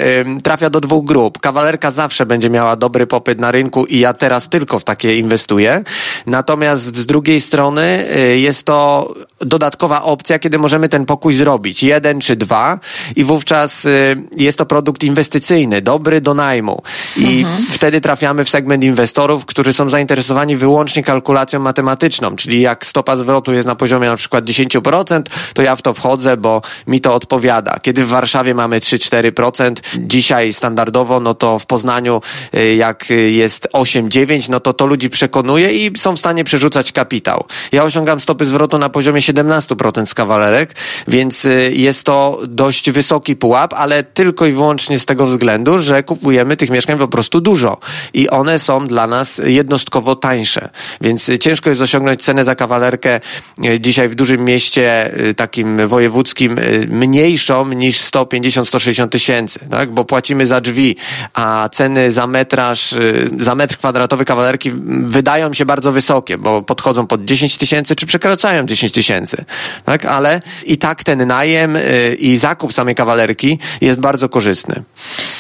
[0.44, 1.40] trafia do dwóch grup.
[1.40, 5.84] Kawalerka zawsze będzie miała dobry popyt na rynku i ja teraz tylko w takie inwestuję.
[6.26, 9.14] Natomiast z drugiej strony y, jest to
[9.46, 11.84] dodatkowa opcja, kiedy możemy ten pokój zrobić.
[11.84, 12.80] Jeden czy dwa
[13.16, 16.82] i wówczas y, jest to produkt inwestycyjny, dobry do najmu.
[17.18, 17.66] I mhm.
[17.72, 23.54] wtedy trafiamy w segment inwestorów, którzy są zainteresowani wyłącznie kalkulacją matematyczną, czyli jak stopa zwrotu
[23.54, 25.22] jest na poziomie na przykład 10%,
[25.54, 27.80] to ja w to wchodzę, bo mi to odpowiada.
[27.82, 32.22] Kiedy w Warszawie mamy 3-4%, dzisiaj standardowo, no to w Poznaniu
[32.56, 36.92] y, jak jest jest 8-9, no to to ludzi przekonuje i są w stanie przerzucać
[36.92, 37.44] kapitał.
[37.72, 40.76] Ja osiągam stopy zwrotu na poziomie 17% z kawalerek,
[41.08, 46.04] więc y, jest to dość wysoki pułap, ale tylko i wyłącznie z tego względu, że
[46.04, 47.78] kupujemy tych mieszkań po prostu dużo
[48.14, 50.70] i one są dla nas jednostkowo tańsze.
[51.02, 53.20] Więc ciężko jest osiągnąć cenę za kawalerkę
[53.66, 59.92] y, dzisiaj w dużym mieście y, takim wojewódzkim mniejszą niż 150-160 tysięcy, tak?
[59.92, 60.96] Bo płacimy za drzwi,
[61.34, 62.96] a ceny za metraż,
[63.40, 64.72] za metr kwadratowy kawalerki
[65.06, 69.46] wydają się bardzo wysokie, bo podchodzą pod 10 tysięcy, czy przekraczają 10 tysięcy,
[69.86, 70.06] tak?
[70.06, 71.78] Ale i tak ten najem
[72.20, 74.84] i zakup samej kawalerki jest bardzo korzystny.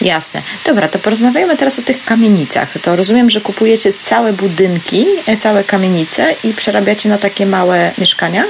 [0.02, 0.42] Jasne.
[0.66, 2.78] Dobra, to porozmawiajmy teraz o tych kamienicach.
[2.82, 8.44] To rozumiem, że kupujecie całe budynki, e, całe kamienice i przerabiacie na takie małe mieszkania?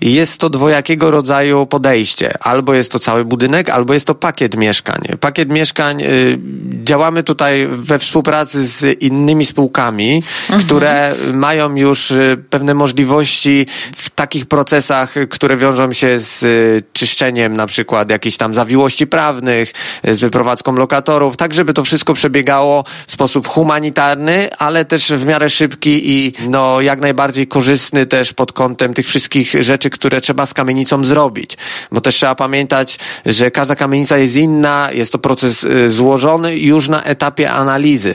[0.00, 2.38] Jest to dwojakiego rodzaju podejście.
[2.40, 5.02] Albo jest to cały budynek, albo jest to pakiet mieszkań.
[5.20, 6.38] Pakiet mieszkań, y,
[6.84, 10.66] działamy tutaj we współpracy z innymi spółkami, mhm.
[10.66, 17.56] które mają już y, pewne możliwości w takich procesach, które wiążą się z y, czyszczeniem
[17.56, 19.72] na przykład jakichś tam zawiłości prawnych,
[20.04, 25.50] z wyprowadzką lokatorów, tak żeby to wszystko przebiegało w sposób humanitarny, ale też w miarę
[25.50, 30.54] szybki i no jak najbardziej korzystny też pod kątem tych wszystkich rzeczy, które trzeba z
[30.54, 31.56] kamienicą zrobić.
[31.92, 36.88] Bo też trzeba pamiętać, że każda kamienica jest inna, jest to proces y, złożony już
[36.88, 38.14] na etapie analizy.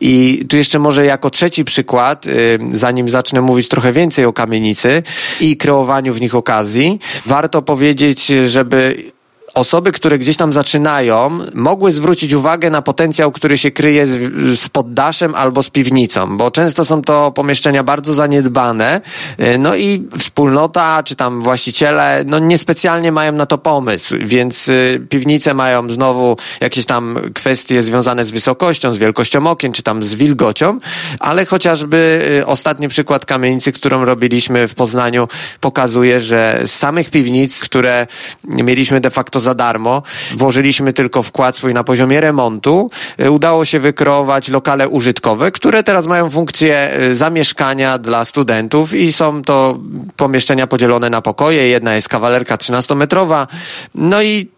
[0.00, 5.02] I tu jeszcze może jako trzeci przykład, y, zanim zacznę mówić trochę więcej o kamienicy
[5.40, 9.02] i kreowaniu w nich okazji, warto powiedzieć, żeby
[9.54, 14.20] osoby, które gdzieś tam zaczynają, mogły zwrócić uwagę na potencjał, który się kryje z,
[14.60, 19.00] z poddaszem albo z piwnicą, bo często są to pomieszczenia bardzo zaniedbane,
[19.40, 25.06] y, no i wspólnota, czy tam właściciele, no niespecjalnie mają na to pomysł, więc y,
[25.08, 30.14] piwnice mają znowu jakieś tam kwestie związane z wysokością, z wielkością okien, czy tam z
[30.14, 30.78] wilgocią,
[31.18, 35.28] ale chociażby y, ostatni przykład kamienicy, którą robiliśmy w Poznaniu,
[35.60, 38.06] pokazuje, że z samych piwnic, które
[38.44, 40.02] mieliśmy de facto za darmo.
[40.36, 42.90] Włożyliśmy tylko wkład swój na poziomie remontu.
[43.18, 49.12] E, udało się wykreować lokale użytkowe, które teraz mają funkcję e, zamieszkania dla studentów i
[49.12, 49.78] są to
[50.16, 51.68] pomieszczenia podzielone na pokoje.
[51.68, 53.46] Jedna jest kawalerka 13-metrowa.
[53.94, 54.48] No i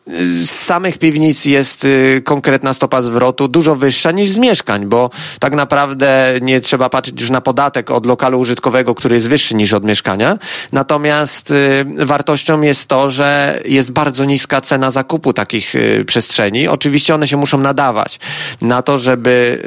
[0.43, 5.55] z samych piwnic jest y, konkretna stopa zwrotu dużo wyższa niż z mieszkań, bo tak
[5.55, 9.85] naprawdę nie trzeba patrzeć już na podatek od lokalu użytkowego, który jest wyższy niż od
[9.85, 10.39] mieszkania.
[10.73, 16.69] Natomiast y, wartością jest to, że jest bardzo niska cena zakupu takich y, przestrzeni.
[16.69, 18.21] Oczywiście one się muszą nadawać
[18.61, 19.63] na to, żeby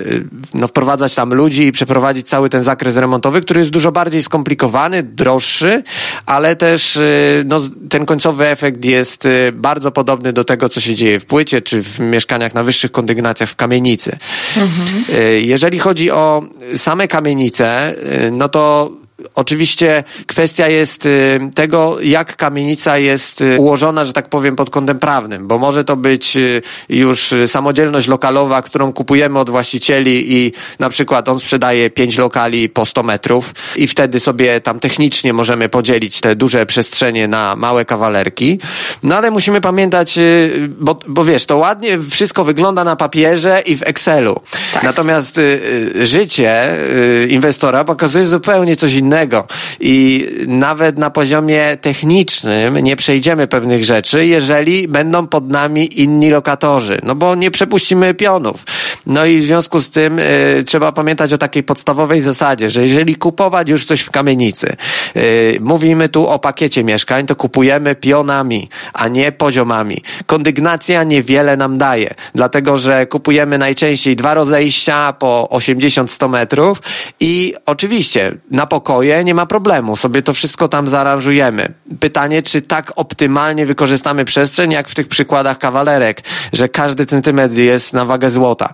[0.54, 5.04] no, wprowadzać tam ludzi i przeprowadzić cały ten zakres remontowy, który jest dużo bardziej skomplikowany,
[5.04, 5.84] droższy,
[6.26, 7.00] ale też
[7.46, 11.84] no, ten końcowy efekt jest bardzo podobny do tego, co się dzieje w płycie, czy
[11.84, 14.18] w mieszkaniach na wyższych kondygnacjach w kamienicy.
[14.58, 15.06] Mhm.
[15.42, 16.44] Jeżeli chodzi o
[16.76, 17.96] same kamienice,
[18.28, 18.92] y, no to
[19.36, 25.00] Oczywiście kwestia jest y, tego, jak kamienica jest y, ułożona, że tak powiem, pod kątem
[25.00, 30.90] prawnym, bo może to być y, już samodzielność lokalowa, którą kupujemy od właścicieli i na
[30.90, 36.22] przykład on sprzedaje pięć lokali po 100 metrów i wtedy sobie tam technicznie możemy podzielić
[36.22, 38.60] te duże przestrzenie na małe kawalerki.
[39.04, 40.20] No ale musimy pamiętać,
[40.68, 44.42] bo, bo wiesz, to ładnie wszystko wygląda na papierze i w Excelu.
[44.74, 44.84] Tak.
[44.84, 45.40] Natomiast
[46.04, 46.78] życie
[47.30, 49.48] inwestora pokazuje zupełnie coś innego innego.
[49.80, 57.00] I nawet na poziomie technicznym nie przejdziemy pewnych rzeczy, jeżeli będą pod nami inni lokatorzy,
[57.04, 58.66] no bo nie przepuścimy pionów.
[59.06, 63.16] No i w związku z tym y, trzeba pamiętać o takiej podstawowej zasadzie, że jeżeli
[63.16, 64.76] kupować już coś w kamienicy,
[65.16, 70.04] y, mówimy tu o pakiecie mieszkań, to kupujemy pionami, a nie poziomami.
[70.26, 76.82] Kondygnacja niewiele nam daje, dlatego że kupujemy najczęściej dwa rozejścia po 80-100 metrów
[77.20, 81.74] i oczywiście na pokoje, nie ma problemu, sobie to wszystko tam zaaranżujemy.
[82.00, 86.22] Pytanie, czy tak optymalnie wykorzystamy przestrzeń, jak w tych przykładach kawalerek,
[86.54, 88.74] że każdy centymetr jest na wagę złota.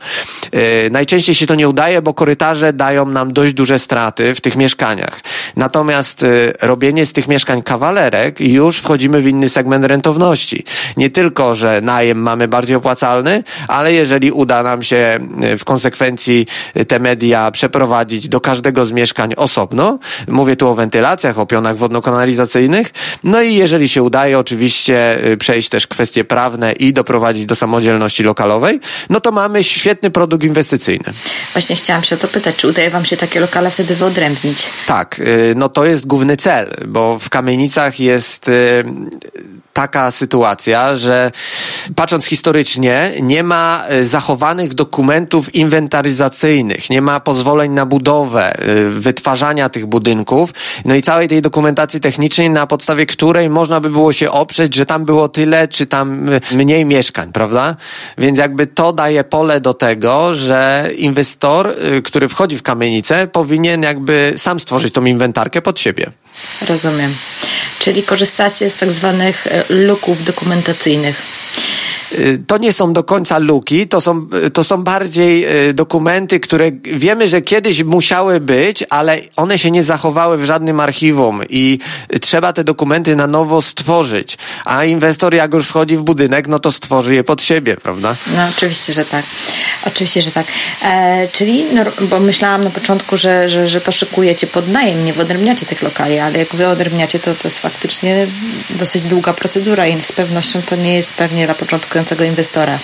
[0.53, 4.55] Yy, najczęściej się to nie udaje, bo korytarze dają nam dość duże straty w tych
[4.55, 5.21] mieszkaniach.
[5.55, 10.63] Natomiast yy, robienie z tych mieszkań kawalerek już wchodzimy w inny segment rentowności.
[10.97, 16.47] Nie tylko, że najem mamy bardziej opłacalny, ale jeżeli uda nam się yy, w konsekwencji
[16.87, 22.87] te media przeprowadzić do każdego z mieszkań osobno, Mówię tu o wentylacjach, o pionach wodno-kanalizacyjnych.
[23.23, 28.79] No i jeżeli się udaje oczywiście przejść też kwestie prawne i doprowadzić do samodzielności lokalowej,
[29.09, 31.13] no to mamy świetny produkt inwestycyjny.
[31.53, 34.63] Właśnie chciałam się o to pytać, czy udaje Wam się takie lokale wtedy wyodrębnić?
[34.87, 38.83] Tak, y, no to jest główny cel, bo w kamienicach jest y,
[39.73, 41.31] taka sytuacja, że
[41.95, 48.53] patrząc historycznie, nie ma e, zachowanych dokumentów inwentaryzacyjnych, nie ma pozwoleń na budowę,
[48.91, 50.53] wytwarzania tych budynków,
[50.85, 54.85] no i całej tej dokumentacji technicznej, na podstawie której można by było się oprzeć, że
[54.85, 57.75] tam było tyle, czy tam mniej mieszkań, prawda?
[58.17, 60.00] Więc jakby to daje pole do tego,
[60.33, 66.11] że inwestor, który wchodzi w kamienicę, powinien jakby sam stworzyć tą inwentarkę pod siebie.
[66.69, 67.15] Rozumiem.
[67.79, 71.21] Czyli korzystacie z tak zwanych e, luków dokumentacyjnych.
[72.13, 76.71] Y, to nie są do końca luki, to są, to są bardziej y, dokumenty, które
[76.83, 81.79] wiemy, że kiedyś musiały być, ale one się nie zachowały w żadnym archiwum i
[82.21, 84.37] trzeba te dokumenty na nowo stworzyć.
[84.65, 88.15] A inwestor, jak już wchodzi w budynek, no to stworzy je pod siebie, prawda?
[88.35, 89.25] No, oczywiście, że tak.
[89.85, 90.45] Oczywiście, że tak.
[90.83, 95.13] E, czyli, no, bo myślałam na początku, że, że, że to szykujecie pod najem, nie
[95.13, 98.27] wyodrębniacie tych lokali, ale jak wyodrębniacie, to to jest faktycznie
[98.69, 102.79] dosyć długa procedura i z pewnością to nie jest pewnie dla początku inwestora?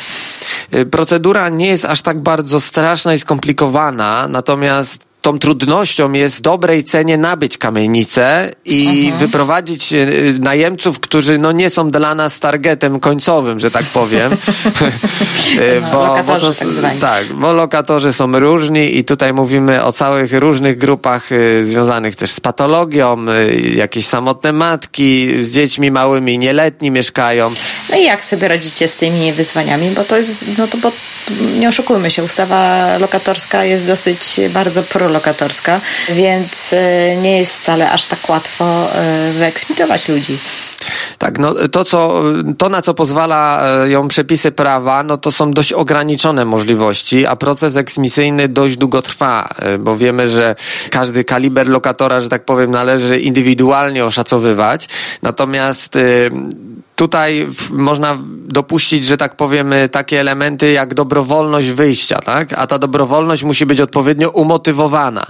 [0.73, 6.83] Y, procedura nie jest aż tak bardzo straszna i skomplikowana, natomiast tą trudnością jest dobrej
[6.83, 9.19] cenie nabyć kamienicę i mhm.
[9.19, 10.07] wyprowadzić e,
[10.39, 14.31] najemców, którzy no nie są dla nas targetem końcowym, że tak powiem.
[15.47, 19.91] E, no, bo, bo to, tak, tak, bo lokatorzy są różni i tutaj mówimy o
[19.91, 26.37] całych różnych grupach y, związanych też z patologią, y, jakieś samotne matki z dziećmi małymi,
[26.39, 27.51] nieletni mieszkają.
[27.89, 29.91] No i jak sobie radzicie z tymi wyzwaniami?
[29.91, 30.91] Bo to jest, no to bo
[31.59, 37.91] nie oszukujmy się, ustawa lokatorska jest dosyć bardzo prologowna lokatorska, więc e, nie jest wcale
[37.91, 40.39] aż tak łatwo e, wyeksmitować ludzi.
[41.17, 42.21] Tak, no to, co,
[42.57, 47.35] to na co pozwala e, ją przepisy prawa, no to są dość ograniczone możliwości, a
[47.35, 49.49] proces eksmisyjny dość długo trwa,
[49.79, 50.55] bo wiemy, że
[50.89, 54.89] każdy kaliber lokatora, że tak powiem, należy indywidualnie oszacowywać.
[55.21, 55.97] Natomiast
[56.97, 62.53] tutaj można dopuścić, że tak powiemy, takie elementy jak dobrowolność wyjścia, tak?
[62.53, 65.25] A ta dobrowolność musi być odpowiednio umotywowana.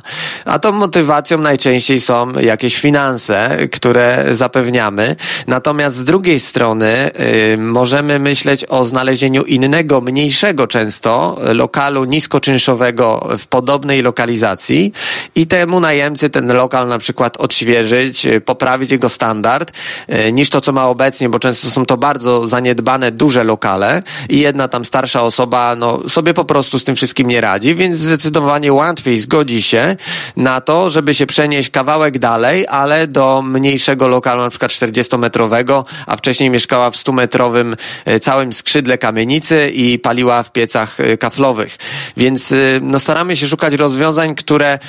[0.45, 5.15] A tą motywacją najczęściej są jakieś finanse, które zapewniamy.
[5.47, 7.12] Natomiast z drugiej strony
[7.49, 14.93] yy, możemy myśleć o znalezieniu innego, mniejszego często lokalu niskoczynszowego w podobnej lokalizacji
[15.36, 19.71] i temu najemcy ten lokal na przykład odświeżyć, poprawić jego standard,
[20.08, 24.39] yy, niż to, co ma obecnie, bo często są to bardzo zaniedbane, duże lokale i
[24.39, 28.73] jedna tam starsza osoba no, sobie po prostu z tym wszystkim nie radzi, więc zdecydowanie
[28.73, 29.95] łatwiej zgodzi się
[30.35, 36.17] na to, żeby się przenieść kawałek dalej, ale do mniejszego lokalu, na przykład 40-metrowego, a
[36.17, 41.77] wcześniej mieszkała w 100-metrowym e, całym skrzydle kamienicy i paliła w piecach e, kaflowych.
[42.17, 44.79] Więc e, no, staramy się szukać rozwiązań, które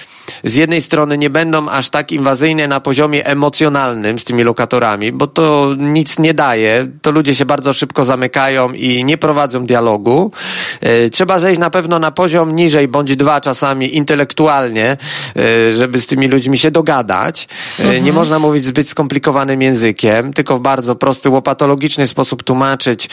[0.44, 5.26] z jednej strony nie będą aż tak inwazyjne na poziomie emocjonalnym z tymi lokatorami, bo
[5.26, 6.57] to nic nie daje
[7.02, 10.32] to ludzie się bardzo szybko zamykają i nie prowadzą dialogu.
[10.80, 14.96] E, trzeba zejść na pewno na poziom niżej, bądź dwa czasami intelektualnie,
[15.36, 17.48] e, żeby z tymi ludźmi się dogadać.
[17.78, 18.04] E, mhm.
[18.04, 23.10] Nie można mówić zbyt skomplikowanym językiem, tylko w bardzo prosty, łopatologiczny sposób tłumaczyć,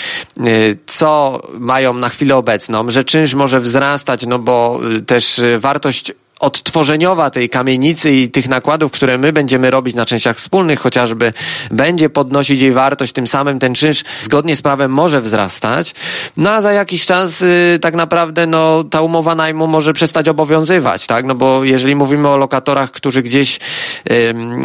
[0.88, 7.50] co mają na chwilę obecną, że czynsz może wzrastać, no bo też wartość odtworzeniowa tej
[7.50, 11.34] kamienicy i tych nakładów, które my będziemy robić na częściach wspólnych chociażby,
[11.72, 15.96] będzie podnosić jej wartość, tym samym ten czynsz zgodnie z prawem może wzrastać.
[16.38, 21.08] No a za jakiś czas y, tak naprawdę no, ta umowa najmu może przestać obowiązywać,
[21.08, 21.26] tak?
[21.26, 23.60] No bo jeżeli mówimy o lokatorach, którzy gdzieś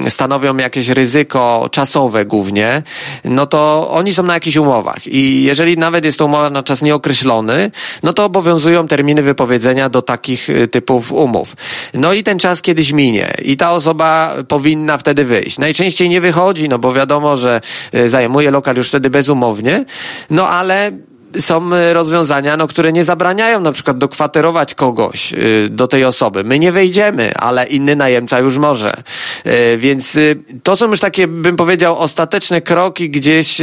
[0.09, 2.83] stanowią jakieś ryzyko czasowe głównie,
[3.25, 6.83] no to oni są na jakichś umowach i jeżeli nawet jest to umowa na czas
[6.83, 7.71] nieokreślony,
[8.03, 11.57] no to obowiązują terminy wypowiedzenia do takich y, typów umów.
[11.95, 15.59] No i ten czas kiedyś minie i ta osoba powinna wtedy wyjść.
[15.59, 17.61] Najczęściej nie wychodzi, no bo wiadomo, że
[17.93, 19.85] e, zajmuje lokal już wtedy bezumownie,
[20.31, 20.93] no ale
[21.39, 26.45] są e, rozwiązania, no, które nie zabraniają na przykład dokwaterować kogoś y, do tej osoby.
[26.45, 29.03] My nie wejdziemy, ale inny najemca już może.
[29.47, 33.61] Y, więc y, to są już takie, bym powiedział, ostateczne kroki gdzieś,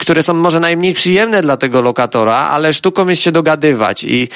[0.00, 4.28] które są może najmniej przyjemne dla tego lokatora, ale sztuką jest się dogadywać i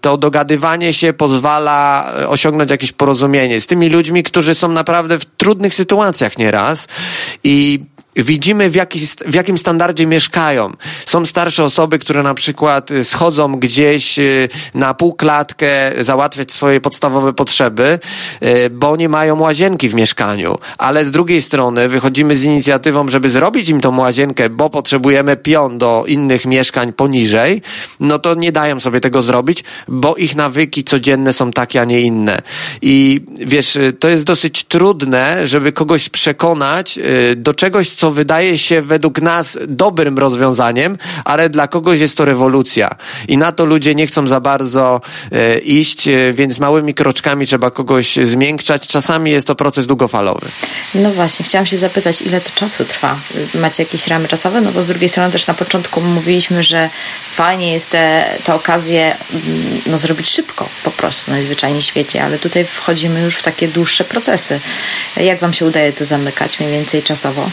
[0.00, 5.74] to dogadywanie się pozwala osiągnąć jakieś porozumienie z tymi ludźmi, którzy są naprawdę w trudnych
[5.74, 6.88] sytuacjach nieraz
[7.44, 7.80] i
[8.18, 10.72] widzimy w, jaki, w jakim standardzie mieszkają.
[11.06, 17.32] Są starsze osoby, które na przykład y, schodzą gdzieś y, na półklatkę załatwiać swoje podstawowe
[17.32, 17.98] potrzeby,
[18.42, 20.56] y, bo nie mają łazienki w mieszkaniu.
[20.78, 25.78] Ale z drugiej strony wychodzimy z inicjatywą, żeby zrobić im tą łazienkę, bo potrzebujemy pion
[25.78, 27.62] do innych mieszkań poniżej,
[28.00, 32.00] no to nie dają sobie tego zrobić, bo ich nawyki codzienne są takie, a nie
[32.00, 32.42] inne.
[32.82, 36.98] I wiesz, to jest dosyć trudne, żeby kogoś przekonać
[37.36, 42.24] do czegoś, co co wydaje się według nas dobrym rozwiązaniem, ale dla kogoś jest to
[42.24, 42.90] rewolucja.
[43.28, 45.00] I na to ludzie nie chcą za bardzo
[45.32, 48.86] e, iść, e, więc małymi kroczkami trzeba kogoś zmiękczać.
[48.86, 50.46] Czasami jest to proces długofalowy.
[50.94, 53.18] No właśnie, chciałam się zapytać, ile to czasu trwa?
[53.54, 54.60] Macie jakieś ramy czasowe?
[54.60, 56.90] No bo z drugiej strony też na początku mówiliśmy, że
[57.34, 62.38] fajnie jest te, te okazje mm, no, zrobić szybko po prostu najzwyczajniej w świecie, ale
[62.38, 64.60] tutaj wchodzimy już w takie dłuższe procesy.
[65.16, 67.50] Jak Wam się udaje to zamykać mniej więcej czasowo?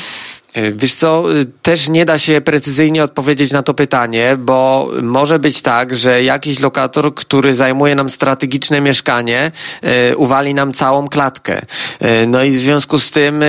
[0.56, 5.40] E, wiesz co, y, też nie da się precyzyjnie odpowiedzieć na to pytanie, bo może
[5.40, 11.62] być tak, że jakiś lokator, który zajmuje nam strategiczne mieszkanie, e, uwali nam całą klatkę.
[12.00, 13.44] E, no i w związku z tym,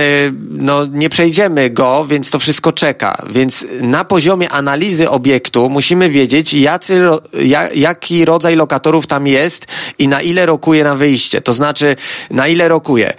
[0.49, 3.25] no nie przejdziemy go, więc to wszystko czeka.
[3.29, 7.01] Więc na poziomie analizy obiektu musimy wiedzieć, jacy,
[7.75, 9.65] jaki rodzaj lokatorów tam jest
[9.99, 11.41] i na ile rokuje na wyjście.
[11.41, 11.95] To znaczy,
[12.29, 13.13] na ile rokuje.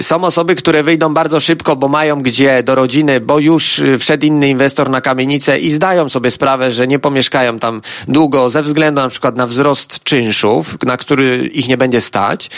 [0.00, 4.26] Są osoby, które wyjdą bardzo szybko, bo mają gdzie do rodziny bo już y, wszedł
[4.26, 9.00] inny inwestor na kamienicę i zdają sobie sprawę, że nie pomieszkają tam długo ze względu
[9.00, 12.50] na przykład na wzrost czynszów, na który ich nie będzie stać.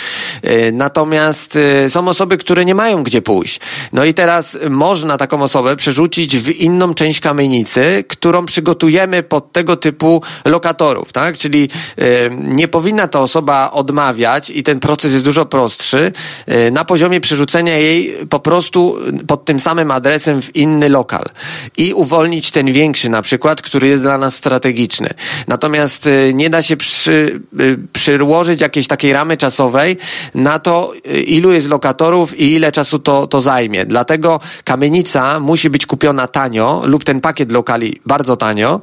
[0.47, 3.61] Y, natomiast y, są osoby, które nie mają gdzie pójść.
[3.93, 9.77] No i teraz można taką osobę przerzucić w inną część kamienicy, którą przygotujemy pod tego
[9.77, 11.39] typu lokatorów, tak?
[11.39, 11.69] Czyli
[12.33, 16.13] nie powinna ta osoba odmawiać i ten proces jest dużo prostszy
[16.73, 21.25] na poziomie przerzucenia jej po prostu pod tym samym adresem w inny lokal
[21.77, 25.09] i uwolnić ten większy na przykład, który jest dla nas strategiczny.
[25.49, 29.97] Natomiast y, nie da się przy, y, przyłożyć jakiejś takiej ramy czasowej
[30.35, 33.87] na to, y, ilu jest lokatorów i ile czasu to, to zajmie.
[33.87, 38.81] Dlatego kamienica musi być kupiona tanio lub ten pakiet lokali bardzo tanio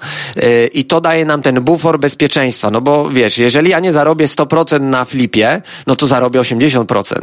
[0.74, 2.72] i to daje nam ten bufor bezpieczeństwa.
[2.72, 7.14] No bo wiesz, jeżeli ja nie zarobię 100% na flipie, no to zarobię 80%.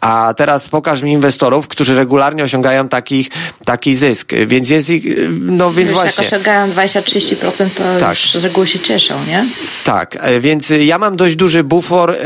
[0.00, 3.30] A teraz pokaż mi inwestorów, którzy regularnie osiągają takich
[3.64, 4.32] taki zysk.
[4.46, 5.04] Więc jest ich,
[5.40, 6.24] no więc Wiesz, właśnie.
[6.24, 8.10] Jak osiągają 20-30%, to tak.
[8.10, 9.46] już z reguły się cieszą, nie?
[9.84, 12.16] Tak, e, więc ja mam dość duży bufor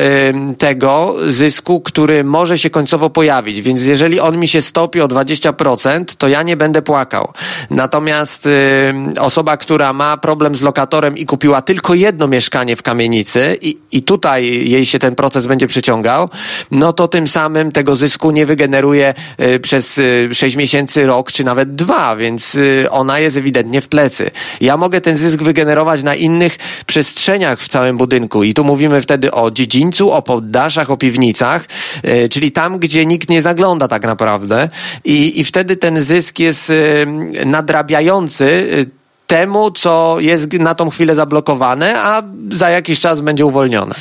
[0.59, 3.63] tego zysku, który może się końcowo pojawić.
[3.63, 7.33] Więc jeżeli on mi się stopi o 20%, to ja nie będę płakał.
[7.71, 8.49] Natomiast
[9.21, 14.03] osoba, która ma problem z lokatorem i kupiła tylko jedno mieszkanie w kamienicy i, i
[14.03, 16.29] tutaj jej się ten proces będzie przyciągał,
[16.71, 20.01] no to tym samym tego zysku nie wygeneruje e, przez
[20.33, 24.31] 6 e, miesięcy, rok czy nawet dwa, więc y, ona jest ewidentnie w plecy.
[24.61, 29.31] Ja mogę ten zysk wygenerować na innych przestrzeniach w całym budynku i tu mówimy wtedy
[29.33, 31.65] o dziedzińcu, o poddaszach, o piwnicach,
[32.05, 34.69] y, czyli tam, gdzie nikt nie zagląda tak naprawdę
[35.05, 37.07] i, i wtedy ten zysk jest y,
[37.47, 38.69] nadrabiający
[39.27, 43.95] temu, co jest na tą chwilę zablokowane, a za jakiś czas będzie uwolnione.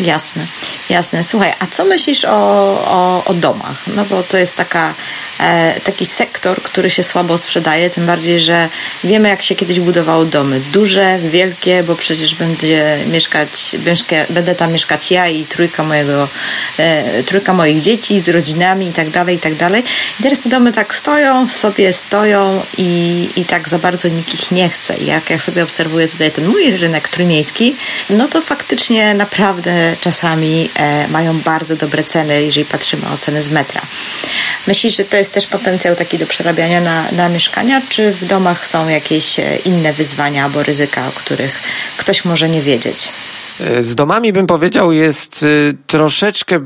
[0.00, 0.46] Jasne,
[0.92, 1.24] jasne.
[1.24, 2.38] Słuchaj, a co myślisz o,
[2.86, 3.86] o, o domach?
[3.96, 4.94] No bo to jest taka
[5.42, 8.68] E, taki sektor, który się słabo sprzedaje, tym bardziej, że
[9.04, 10.60] wiemy, jak się kiedyś budowało domy.
[10.72, 13.76] Duże, wielkie, bo przecież będzie mieszkać,
[14.30, 16.28] będę tam mieszkać ja i trójka mojego,
[16.78, 19.82] e, trójka moich dzieci z rodzinami i tak dalej, i tak dalej.
[20.20, 24.50] I teraz te domy tak stoją, sobie stoją i, i tak za bardzo nikt ich
[24.50, 24.96] nie chce.
[24.96, 27.76] I jak, jak sobie obserwuję tutaj ten mój rynek trójmiejski,
[28.10, 33.50] no to faktycznie naprawdę czasami e, mają bardzo dobre ceny, jeżeli patrzymy o ceny z
[33.50, 33.82] metra.
[34.66, 38.66] Myślisz, że to jest też potencjał taki do przerabiania na, na mieszkania, czy w domach
[38.66, 41.62] są jakieś e, inne wyzwania albo ryzyka, o których
[41.96, 43.12] ktoś może nie wiedzieć?
[43.80, 46.60] Z domami bym powiedział jest y, troszeczkę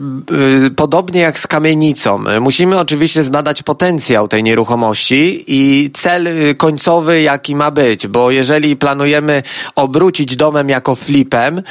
[0.67, 2.25] y, podobnie jak z kamienicą.
[2.41, 8.77] Musimy oczywiście zbadać potencjał tej nieruchomości i cel y, końcowy jaki ma być, bo jeżeli
[8.77, 9.43] planujemy
[9.75, 11.63] obrócić domem jako flipem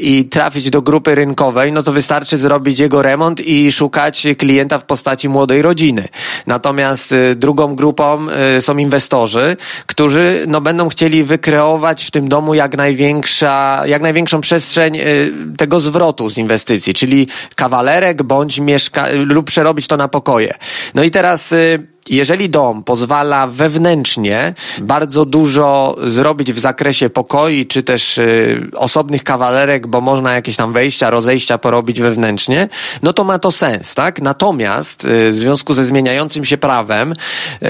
[0.00, 4.84] i trafić do grupy rynkowej, no to wystarczy zrobić jego remont i szukać klienta w
[4.84, 6.08] postaci młodej rodziny.
[6.46, 8.26] Natomiast drugą grupą
[8.60, 14.02] są inwestorzy, którzy no będą chcieli wykreować w tym domu jak największa, jak
[14.32, 20.08] największą przestrzeń y, tego zwrotu z inwestycji, czyli kawalerek bądź mieszka lub przerobić to na
[20.08, 20.54] pokoje.
[20.94, 27.82] No i teraz y, jeżeli dom pozwala wewnętrznie bardzo dużo zrobić w zakresie pokoi, czy
[27.82, 32.68] też y, osobnych kawalerek, bo można jakieś tam wejścia, rozejścia porobić wewnętrznie,
[33.02, 34.22] no to ma to sens, tak?
[34.22, 37.66] Natomiast y, w związku ze zmieniającym się prawem y,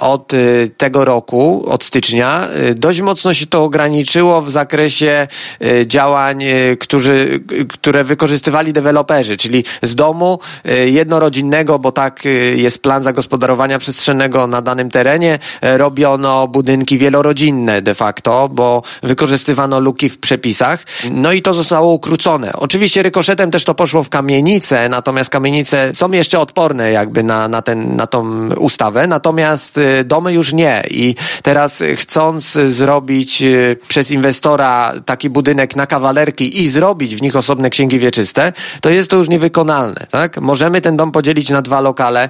[0.00, 5.28] od y, tego roku, od stycznia, y, dość mocno się to ograniczyło w zakresie
[5.62, 6.44] y, działań,
[6.80, 10.38] którzy, które wykorzystywali deweloperzy, czyli z domu
[10.86, 12.22] jednorodzinnego, bo tak
[12.56, 20.08] jest plan zagospodarowania przestrzennego na danym terenie robiono budynki wielorodzinne de facto, bo wykorzystywano luki
[20.08, 20.84] w przepisach.
[21.10, 22.52] No i to zostało ukrócone.
[22.52, 27.62] Oczywiście rykoszetem też to poszło w kamienice, natomiast kamienice są jeszcze odporne jakby na, na,
[27.62, 30.82] ten, na tą ustawę, natomiast domy już nie.
[30.90, 33.42] I teraz chcąc zrobić
[33.88, 39.10] przez inwestora taki budynek na kawalerki i zrobić w nich osobne księgi wieczyste, to jest
[39.10, 40.40] to już niewykonalne, tak?
[40.40, 42.28] Możemy ten dom podzielić na dwa lokale,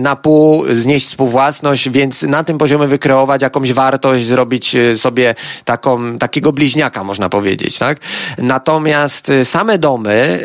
[0.00, 6.18] na pół, znieść współwłasność, więc na tym poziomie wykreować jakąś wartość, zrobić y, sobie taką,
[6.18, 7.98] takiego bliźniaka, można powiedzieć, tak?
[8.38, 10.40] Natomiast y, same domy,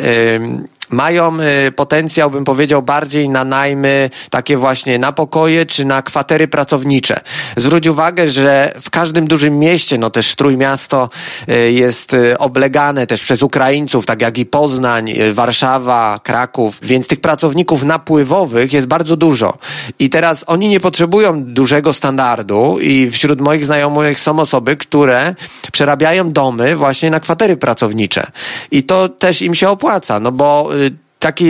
[0.89, 6.47] mają y, potencjał, bym powiedział, bardziej na najmy takie właśnie na pokoje czy na kwatery
[6.47, 7.19] pracownicze.
[7.55, 11.09] Zwróć uwagę, że w każdym dużym mieście, no też Trójmiasto
[11.49, 17.21] y, jest y, oblegane też przez Ukraińców, tak jak i Poznań, Warszawa, Kraków, więc tych
[17.21, 19.57] pracowników napływowych jest bardzo dużo.
[19.99, 25.35] I teraz oni nie potrzebują dużego standardu i wśród moich znajomych są osoby, które
[25.71, 28.27] przerabiają domy właśnie na kwatery pracownicze.
[28.71, 31.45] I to też im się opłaca, no bo it taki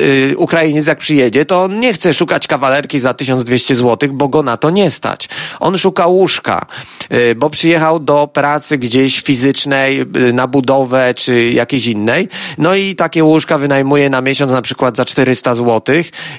[0.00, 4.42] y, Ukrainiec jak przyjedzie, to on nie chce szukać kawalerki za 1200 zł, bo go
[4.42, 5.28] na to nie stać.
[5.60, 6.66] On szuka łóżka,
[7.12, 12.28] y, bo przyjechał do pracy gdzieś fizycznej, y, na budowę czy jakiejś innej.
[12.58, 15.96] No i takie łóżka wynajmuje na miesiąc na przykład za 400 zł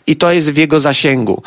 [0.08, 1.44] i to jest w jego zasięgu.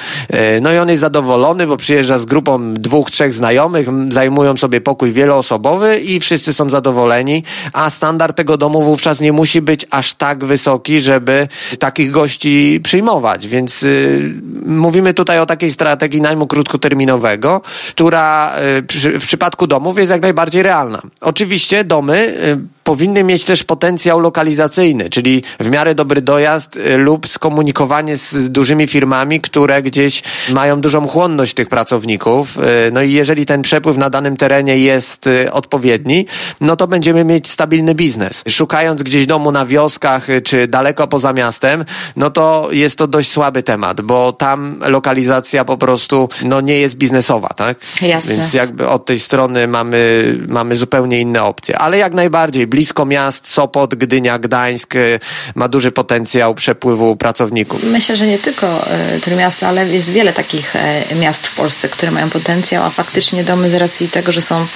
[0.57, 4.81] Y, no i on jest zadowolony, bo przyjeżdża z grupą dwóch, trzech znajomych, zajmują sobie
[4.81, 7.43] pokój wieloosobowy i wszyscy są zadowoleni,
[7.73, 11.49] a standard tego domu wówczas nie musi być aż tak wysoki, że żeby
[11.79, 13.49] takich gości przyjmować.
[13.49, 14.35] Więc y,
[14.67, 20.23] mówimy tutaj o takiej strategii najmu krótkoterminowego, która y, przy, w przypadku domów jest jak
[20.23, 21.03] najbardziej realna.
[21.21, 27.28] Oczywiście domy y, powinny mieć też potencjał lokalizacyjny, czyli w miarę dobry dojazd y, lub
[27.28, 32.59] skomunikowanie z dużymi firmami, które gdzieś mają dużą chłonność tych pracowników.
[32.59, 32.61] Y,
[32.93, 36.26] no i jeżeli ten przepływ na danym terenie jest y, odpowiedni,
[36.61, 38.45] no to będziemy mieć stabilny biznes.
[38.49, 41.85] Szukając gdzieś domu na wioskach czy daleko poza miastem,
[42.16, 46.95] no to jest to dość słaby temat, bo tam lokalizacja po prostu no nie jest
[46.95, 47.78] biznesowa, tak?
[48.03, 48.33] Jasne.
[48.33, 51.78] Więc jakby od tej strony mamy, mamy zupełnie inne opcje.
[51.78, 55.21] Ale jak najbardziej blisko miast, Sopot, Gdynia, Gdańsk y,
[55.55, 57.85] ma duży potencjał przepływu pracowników.
[57.85, 58.87] Myślę, że nie tylko
[59.27, 63.45] y, miasta, ale jest wiele takich y, miast w Polsce, które mają potencjał, a faktycznie
[63.45, 64.66] domy z racji tego, że są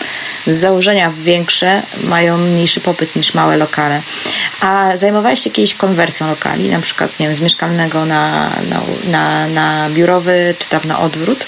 [0.47, 4.03] z założenia większe, mają mniejszy popyt niż małe lokale.
[4.61, 8.80] A zajmowałeś się kiedyś konwersją lokali, na przykład nie wiem, z mieszkalnego na, na,
[9.11, 11.47] na, na biurowy, czy tam na odwrót?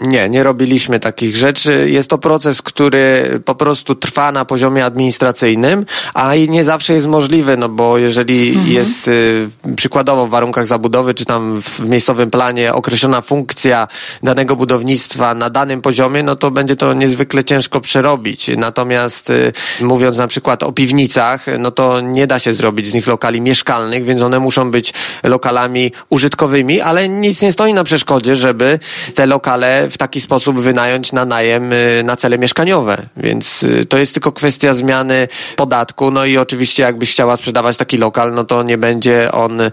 [0.00, 1.90] Nie, nie robiliśmy takich rzeczy.
[1.90, 7.06] Jest to proces, który po prostu trwa na poziomie administracyjnym, a i nie zawsze jest
[7.06, 8.68] możliwy, no bo jeżeli mhm.
[8.68, 13.88] jest y, przykładowo w warunkach zabudowy, czy tam w miejscowym planie określona funkcja
[14.22, 18.50] danego budownictwa na danym poziomie, no to będzie to niezwykle ciężko przerobić.
[18.56, 23.06] Natomiast y, mówiąc na przykład o piwnicach, no to nie da się zrobić z nich
[23.06, 24.92] lokali mieszkalnych, więc one muszą być
[25.22, 28.78] lokalami użytkowymi, ale nic nie stoi na przeszkodzie, żeby
[29.14, 33.02] te lokale w taki sposób wynająć na najem y, na cele mieszkaniowe.
[33.16, 36.10] Więc y, to jest tylko kwestia zmiany podatku.
[36.10, 39.70] No i oczywiście jakbyś chciała sprzedawać taki lokal, no to nie będzie on y,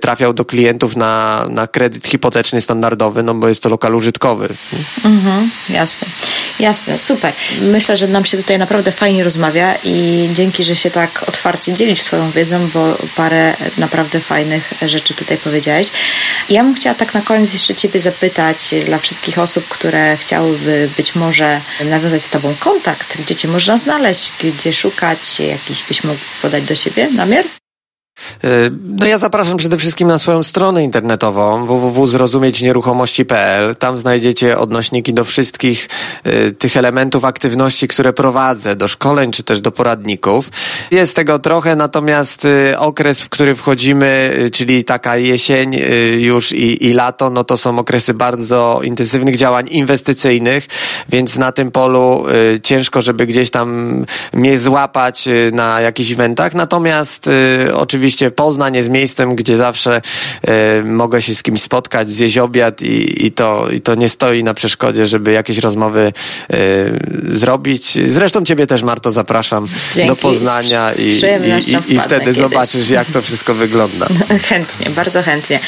[0.00, 4.48] trafiał do klientów na, na kredyt hipoteczny standardowy, no bo jest to lokal użytkowy.
[5.04, 6.08] Mhm, jasne.
[6.60, 7.32] Jasne, super.
[7.60, 12.02] Myślę, że nam się tutaj naprawdę fajnie rozmawia i dzięki, że się tak otwarcie dzielisz
[12.02, 15.90] swoją wiedzą, bo parę naprawdę fajnych rzeczy tutaj powiedziałeś.
[16.48, 21.14] Ja bym chciała tak na koniec jeszcze Ciebie zapytać dla wszystkich osób, które chciałyby być
[21.14, 26.64] może nawiązać z Tobą kontakt, gdzie Cię można znaleźć, gdzie szukać, jakiś byś mógł podać
[26.64, 27.44] do siebie namiar?
[28.44, 28.48] E,
[28.98, 33.76] no ja zapraszam przede wszystkim na swoją stronę internetową www.zrozumieć-nieruchomości.pl.
[33.76, 35.88] Tam znajdziecie odnośniki do wszystkich
[36.26, 40.50] y, tych elementów aktywności, które prowadzę, do szkoleń czy też do poradników.
[40.90, 45.76] Jest tego trochę, natomiast y, okres, w który wchodzimy, y, czyli taka jesień
[46.18, 50.66] już i, i lato, no to są okresy bardzo intensywnych działań inwestycyjnych,
[51.08, 52.24] więc na tym polu
[52.62, 56.54] ciężko, żeby gdzieś tam mnie złapać na jakichś eventach.
[56.54, 57.30] Natomiast
[57.74, 60.02] oczywiście oczywiście Poznań jest miejscem, gdzie zawsze
[60.42, 64.44] e, mogę się z kimś spotkać, zjeść obiad i, i, to, i to nie stoi
[64.44, 66.12] na przeszkodzie, żeby jakieś rozmowy
[66.50, 66.56] e,
[67.24, 67.98] zrobić.
[68.06, 70.10] Zresztą ciebie też, Marto, zapraszam Dzięki.
[70.10, 72.36] do Poznania z i, i, i, wtedy kiedyś.
[72.36, 74.08] zobaczysz, jak to wszystko wygląda.
[74.48, 75.60] chętnie, bardzo chętnie.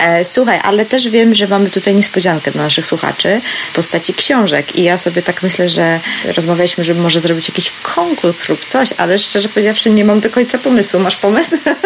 [0.00, 3.40] E, słuchaj, ale też wiem, że mamy tutaj niespodziankę dla naszych słuchaczy
[3.72, 6.00] w postaci książek i ja sobie tak myślę, że
[6.36, 10.58] rozmawialiśmy, żeby może zrobić jakiś konkurs lub coś, ale szczerze powiedziawszy nie mam do końca
[10.58, 11.00] pomysłu.
[11.00, 11.56] Masz pomysł?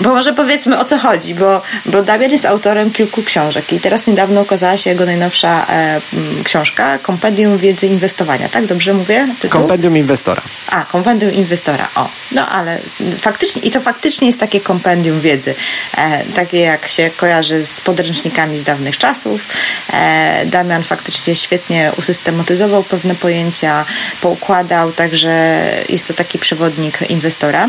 [0.00, 4.06] Bo może powiedzmy o co chodzi, bo, bo Damian jest autorem kilku książek i teraz
[4.06, 6.00] niedawno ukazała się jego najnowsza e,
[6.44, 8.66] książka Kompendium Wiedzy Inwestowania, tak?
[8.66, 9.28] Dobrze mówię?
[9.40, 9.60] Tytuł?
[9.60, 10.42] Kompendium Inwestora.
[10.68, 12.08] A, Kompendium Inwestora, o.
[12.32, 12.78] No ale
[13.20, 15.54] faktycznie, i to faktycznie jest takie kompendium wiedzy,
[15.96, 19.46] e, takie jak się kojarzy z podręcznikami z dawnych czasów.
[19.92, 23.84] E, Damian faktycznie świetnie usystematyzował pewne pojęcia,
[24.20, 27.68] poukładał, także jest to taki przewodnik inwestora.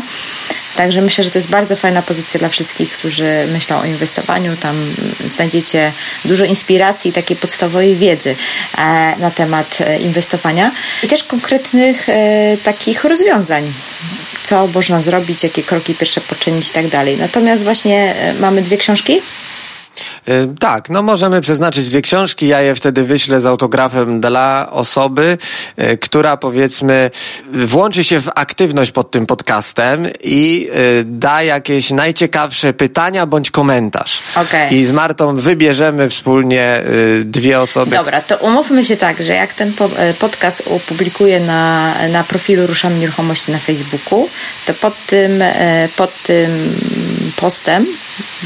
[0.78, 4.56] Także myślę, że to jest bardzo fajna pozycja dla wszystkich, którzy myślą o inwestowaniu.
[4.56, 4.94] Tam
[5.26, 5.92] znajdziecie
[6.24, 8.36] dużo inspiracji, takiej podstawowej wiedzy
[8.78, 10.72] e, na temat e, inwestowania
[11.02, 13.72] i też konkretnych e, takich rozwiązań
[14.42, 17.16] co można zrobić, jakie kroki pierwsze poczynić i tak dalej.
[17.16, 19.20] Natomiast właśnie mamy dwie książki
[20.60, 25.38] tak, no możemy przeznaczyć dwie książki, ja je wtedy wyślę z autografem dla osoby,
[25.78, 27.10] y, która powiedzmy
[27.52, 30.68] włączy się w aktywność pod tym podcastem i
[31.00, 34.20] y, da jakieś najciekawsze pytania bądź komentarz.
[34.34, 34.68] Okay.
[34.68, 36.82] I z Martą wybierzemy wspólnie
[37.24, 37.96] dwie osoby.
[37.96, 39.72] Dobra, to umówmy się tak, że jak ten
[40.18, 44.28] podcast opublikuję na, na profilu Ruszamy Nieruchomości na Facebooku,
[44.66, 45.44] to pod tym,
[45.96, 46.76] pod tym
[47.36, 47.86] postem,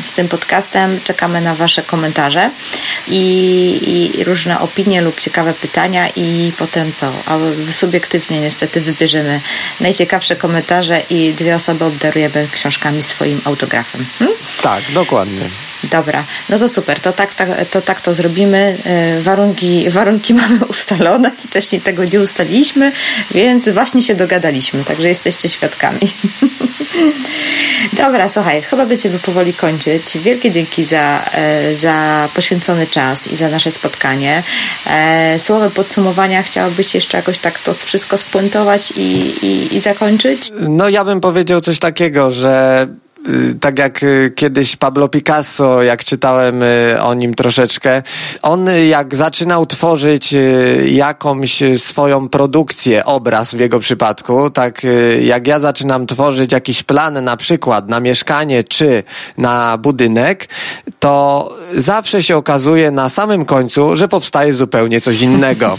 [0.04, 2.50] z tym podcastem czekamy na Wasze komentarze
[3.08, 7.12] i, i, różne opinie lub ciekawe pytania i potem co?
[7.26, 7.38] A
[7.70, 9.40] subiektywnie niestety wybierzemy
[9.80, 14.06] najciekawsze komentarze i dwie osoby obdarujemy książkami swoim autografem.
[14.18, 14.36] Hmm?
[14.62, 15.48] Tak, dokładnie.
[15.84, 18.78] Dobra, no to super, to tak, tak, to, tak to zrobimy.
[18.84, 22.92] E, warunki, warunki mamy ustalone, wcześniej tego nie ustaliliśmy,
[23.30, 26.00] więc właśnie się dogadaliśmy, także jesteście świadkami.
[27.92, 30.18] Dobra, słuchaj, chyba będziemy powoli kończyć.
[30.18, 34.42] Wielkie dzięki za, e, za poświęcony czas i za nasze spotkanie.
[34.86, 39.02] E, słowo podsumowania chciałabyś jeszcze jakoś tak to wszystko spuentować i,
[39.46, 40.50] i, i zakończyć?
[40.60, 42.86] No ja bym powiedział coś takiego, że
[43.60, 48.02] tak jak y, kiedyś Pablo Picasso, jak czytałem y, o nim troszeczkę,
[48.42, 50.34] on jak zaczynał tworzyć
[50.86, 54.82] jakąś swoją produkcję, obraz w jego przypadku, tak
[55.22, 59.02] jak ja zaczynam tworzyć jakiś plan na przykład na mieszkanie czy
[59.38, 60.48] na budynek,
[60.98, 65.78] to zawsze się okazuje na samym końcu, że powstaje zupełnie coś innego.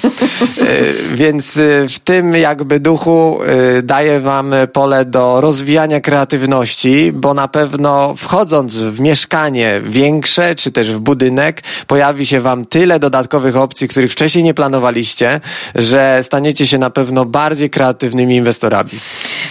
[1.13, 3.39] Więc w tym jakby duchu
[3.83, 10.93] daję wam pole do rozwijania kreatywności, bo na pewno wchodząc w mieszkanie większe, czy też
[10.93, 15.39] w budynek, pojawi się Wam tyle dodatkowych opcji, których wcześniej nie planowaliście,
[15.75, 18.91] że staniecie się na pewno bardziej kreatywnymi inwestorami.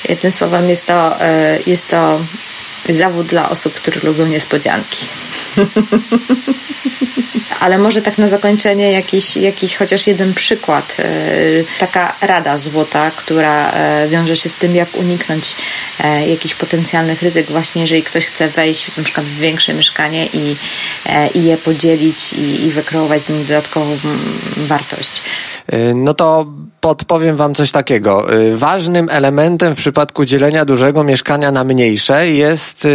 [0.08, 2.18] Jednym słowem jest to, e, jest to
[2.88, 5.06] zawód dla osób, które lubią niespodzianki.
[7.62, 11.04] Ale może tak na zakończenie jakiś, jakiś chociaż jeden przykład, e,
[11.78, 15.56] taka rada złota, która e, wiąże się z tym, jak uniknąć
[16.00, 20.26] e, jakichś potencjalnych ryzyk, właśnie jeżeli ktoś chce wejść w, na przykład w większe mieszkanie
[20.26, 20.56] i,
[21.34, 25.22] i je podzielić i, i wykreować z nim dodatkową mm, wartość.
[25.94, 26.46] No to
[26.82, 28.26] podpowiem Wam coś takiego.
[28.54, 32.88] Ważnym elementem w przypadku dzielenia dużego mieszkania na mniejsze jest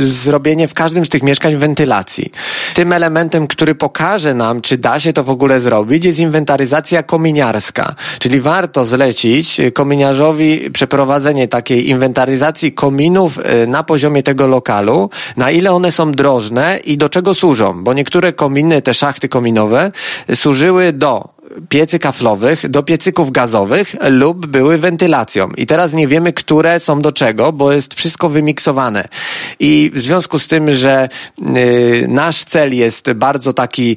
[0.00, 2.32] zrobienie w każdym z tych mieszkań wentylacji.
[2.74, 7.94] Tym elementem, który pokaże nam, czy da się to w ogóle zrobić, jest inwentaryzacja kominiarska.
[8.18, 15.72] Czyli warto zlecić kominiarzowi przeprowadzenie takiej inwentaryzacji kominów y, na poziomie tego lokalu, na ile
[15.72, 17.84] one są drożne i do czego służą.
[17.84, 19.92] Bo niektóre kominy, te szachty kominowe,
[20.34, 21.37] służyły do
[21.68, 25.48] piecy kaflowych do piecyków gazowych lub były wentylacją.
[25.56, 29.08] I teraz nie wiemy, które są do czego, bo jest wszystko wymiksowane.
[29.60, 31.08] I w związku z tym, że
[31.56, 33.96] y, nasz cel jest bardzo taki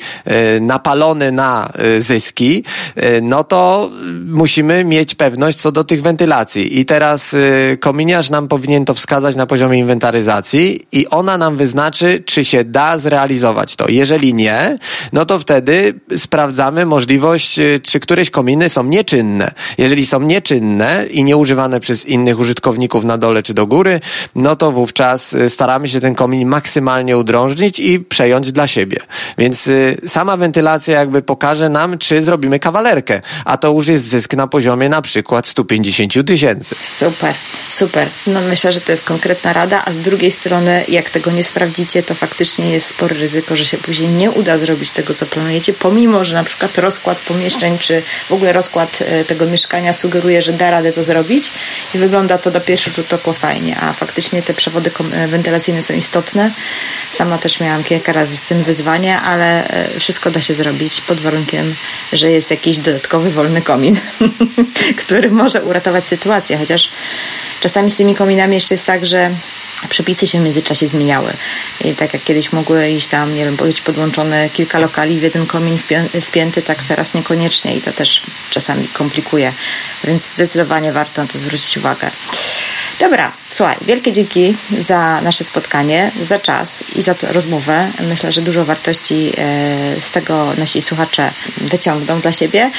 [0.57, 2.63] y, napalony na y, zyski,
[2.97, 3.89] y, no to
[4.25, 6.79] musimy mieć pewność co do tych wentylacji.
[6.79, 12.23] I teraz y, kominiarz nam powinien to wskazać na poziomie inwentaryzacji i ona nam wyznaczy,
[12.25, 13.85] czy się da zrealizować to.
[13.89, 14.77] Jeżeli nie,
[15.13, 19.51] no to wtedy sprawdzamy możliwość Y, czy któreś kominy są nieczynne.
[19.77, 23.99] Jeżeli są nieczynne i nieużywane przez innych użytkowników na dole czy do góry,
[24.35, 28.97] no to wówczas y, staramy się ten komin maksymalnie udrążnić i przejąć dla siebie.
[29.37, 34.33] Więc y, sama wentylacja jakby pokaże nam, czy zrobimy kawalerkę, a to już jest zysk
[34.33, 36.75] na poziomie na przykład 150 tysięcy.
[36.97, 37.35] Super,
[37.71, 38.09] super.
[38.27, 42.03] No myślę, że to jest konkretna rada, a z drugiej strony, jak tego nie sprawdzicie,
[42.03, 46.25] to faktycznie jest spore ryzyko, że się później nie uda zrobić tego, co planujecie, pomimo,
[46.25, 50.71] że na przykład rozkład pomieszczeń, czy w ogóle rozkład e, tego mieszkania sugeruje, że da
[50.71, 51.53] radę to zrobić
[51.95, 55.93] i wygląda to do pierwszego rzutu oka fajnie, a faktycznie te przewody e, wentylacyjne są
[55.93, 56.51] istotne.
[57.11, 61.19] Sama też miałam kilka razy z tym wyzwanie, ale e, wszystko da się zrobić pod
[61.19, 61.75] warunkiem,
[62.13, 63.99] że jest jakiś dodatkowy wolny komin,
[65.05, 66.89] który może uratować sytuację, chociaż
[67.61, 69.31] czasami z tymi kominami jeszcze jest tak, że
[69.89, 71.33] przepisy się w międzyczasie zmieniały.
[71.81, 75.45] I tak jak kiedyś mogły iść tam, nie wiem, być podłączone kilka lokali w jeden
[75.45, 75.79] komin
[76.21, 79.53] wpięty, tak teraz niekoniecznie i to też czasami komplikuje.
[80.03, 82.11] Więc zdecydowanie warto na to zwrócić uwagę.
[83.01, 87.91] Dobra, słuchaj, wielkie dzięki za nasze spotkanie, za czas i za tę rozmowę.
[88.09, 92.71] Myślę, że dużo wartości e, z tego nasi słuchacze wyciągną dla siebie,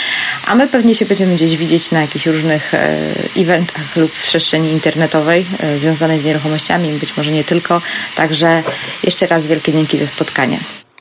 [0.46, 2.98] a my pewnie się będziemy gdzieś widzieć na jakichś różnych e,
[3.36, 7.82] eventach lub w przestrzeni internetowej e, związanej z nieruchomościami, być może nie tylko.
[8.16, 8.62] Także
[9.04, 10.58] jeszcze raz wielkie dzięki za spotkanie.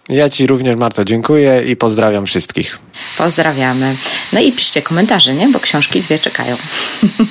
[0.09, 2.79] Ja Ci również, Marto, dziękuję i pozdrawiam wszystkich.
[3.17, 3.95] Pozdrawiamy.
[4.33, 5.49] No i piszcie komentarze, nie?
[5.49, 6.57] Bo książki dwie czekają.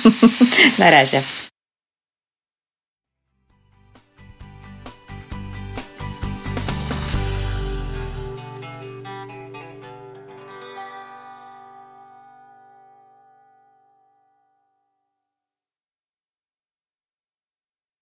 [0.79, 1.21] Na razie.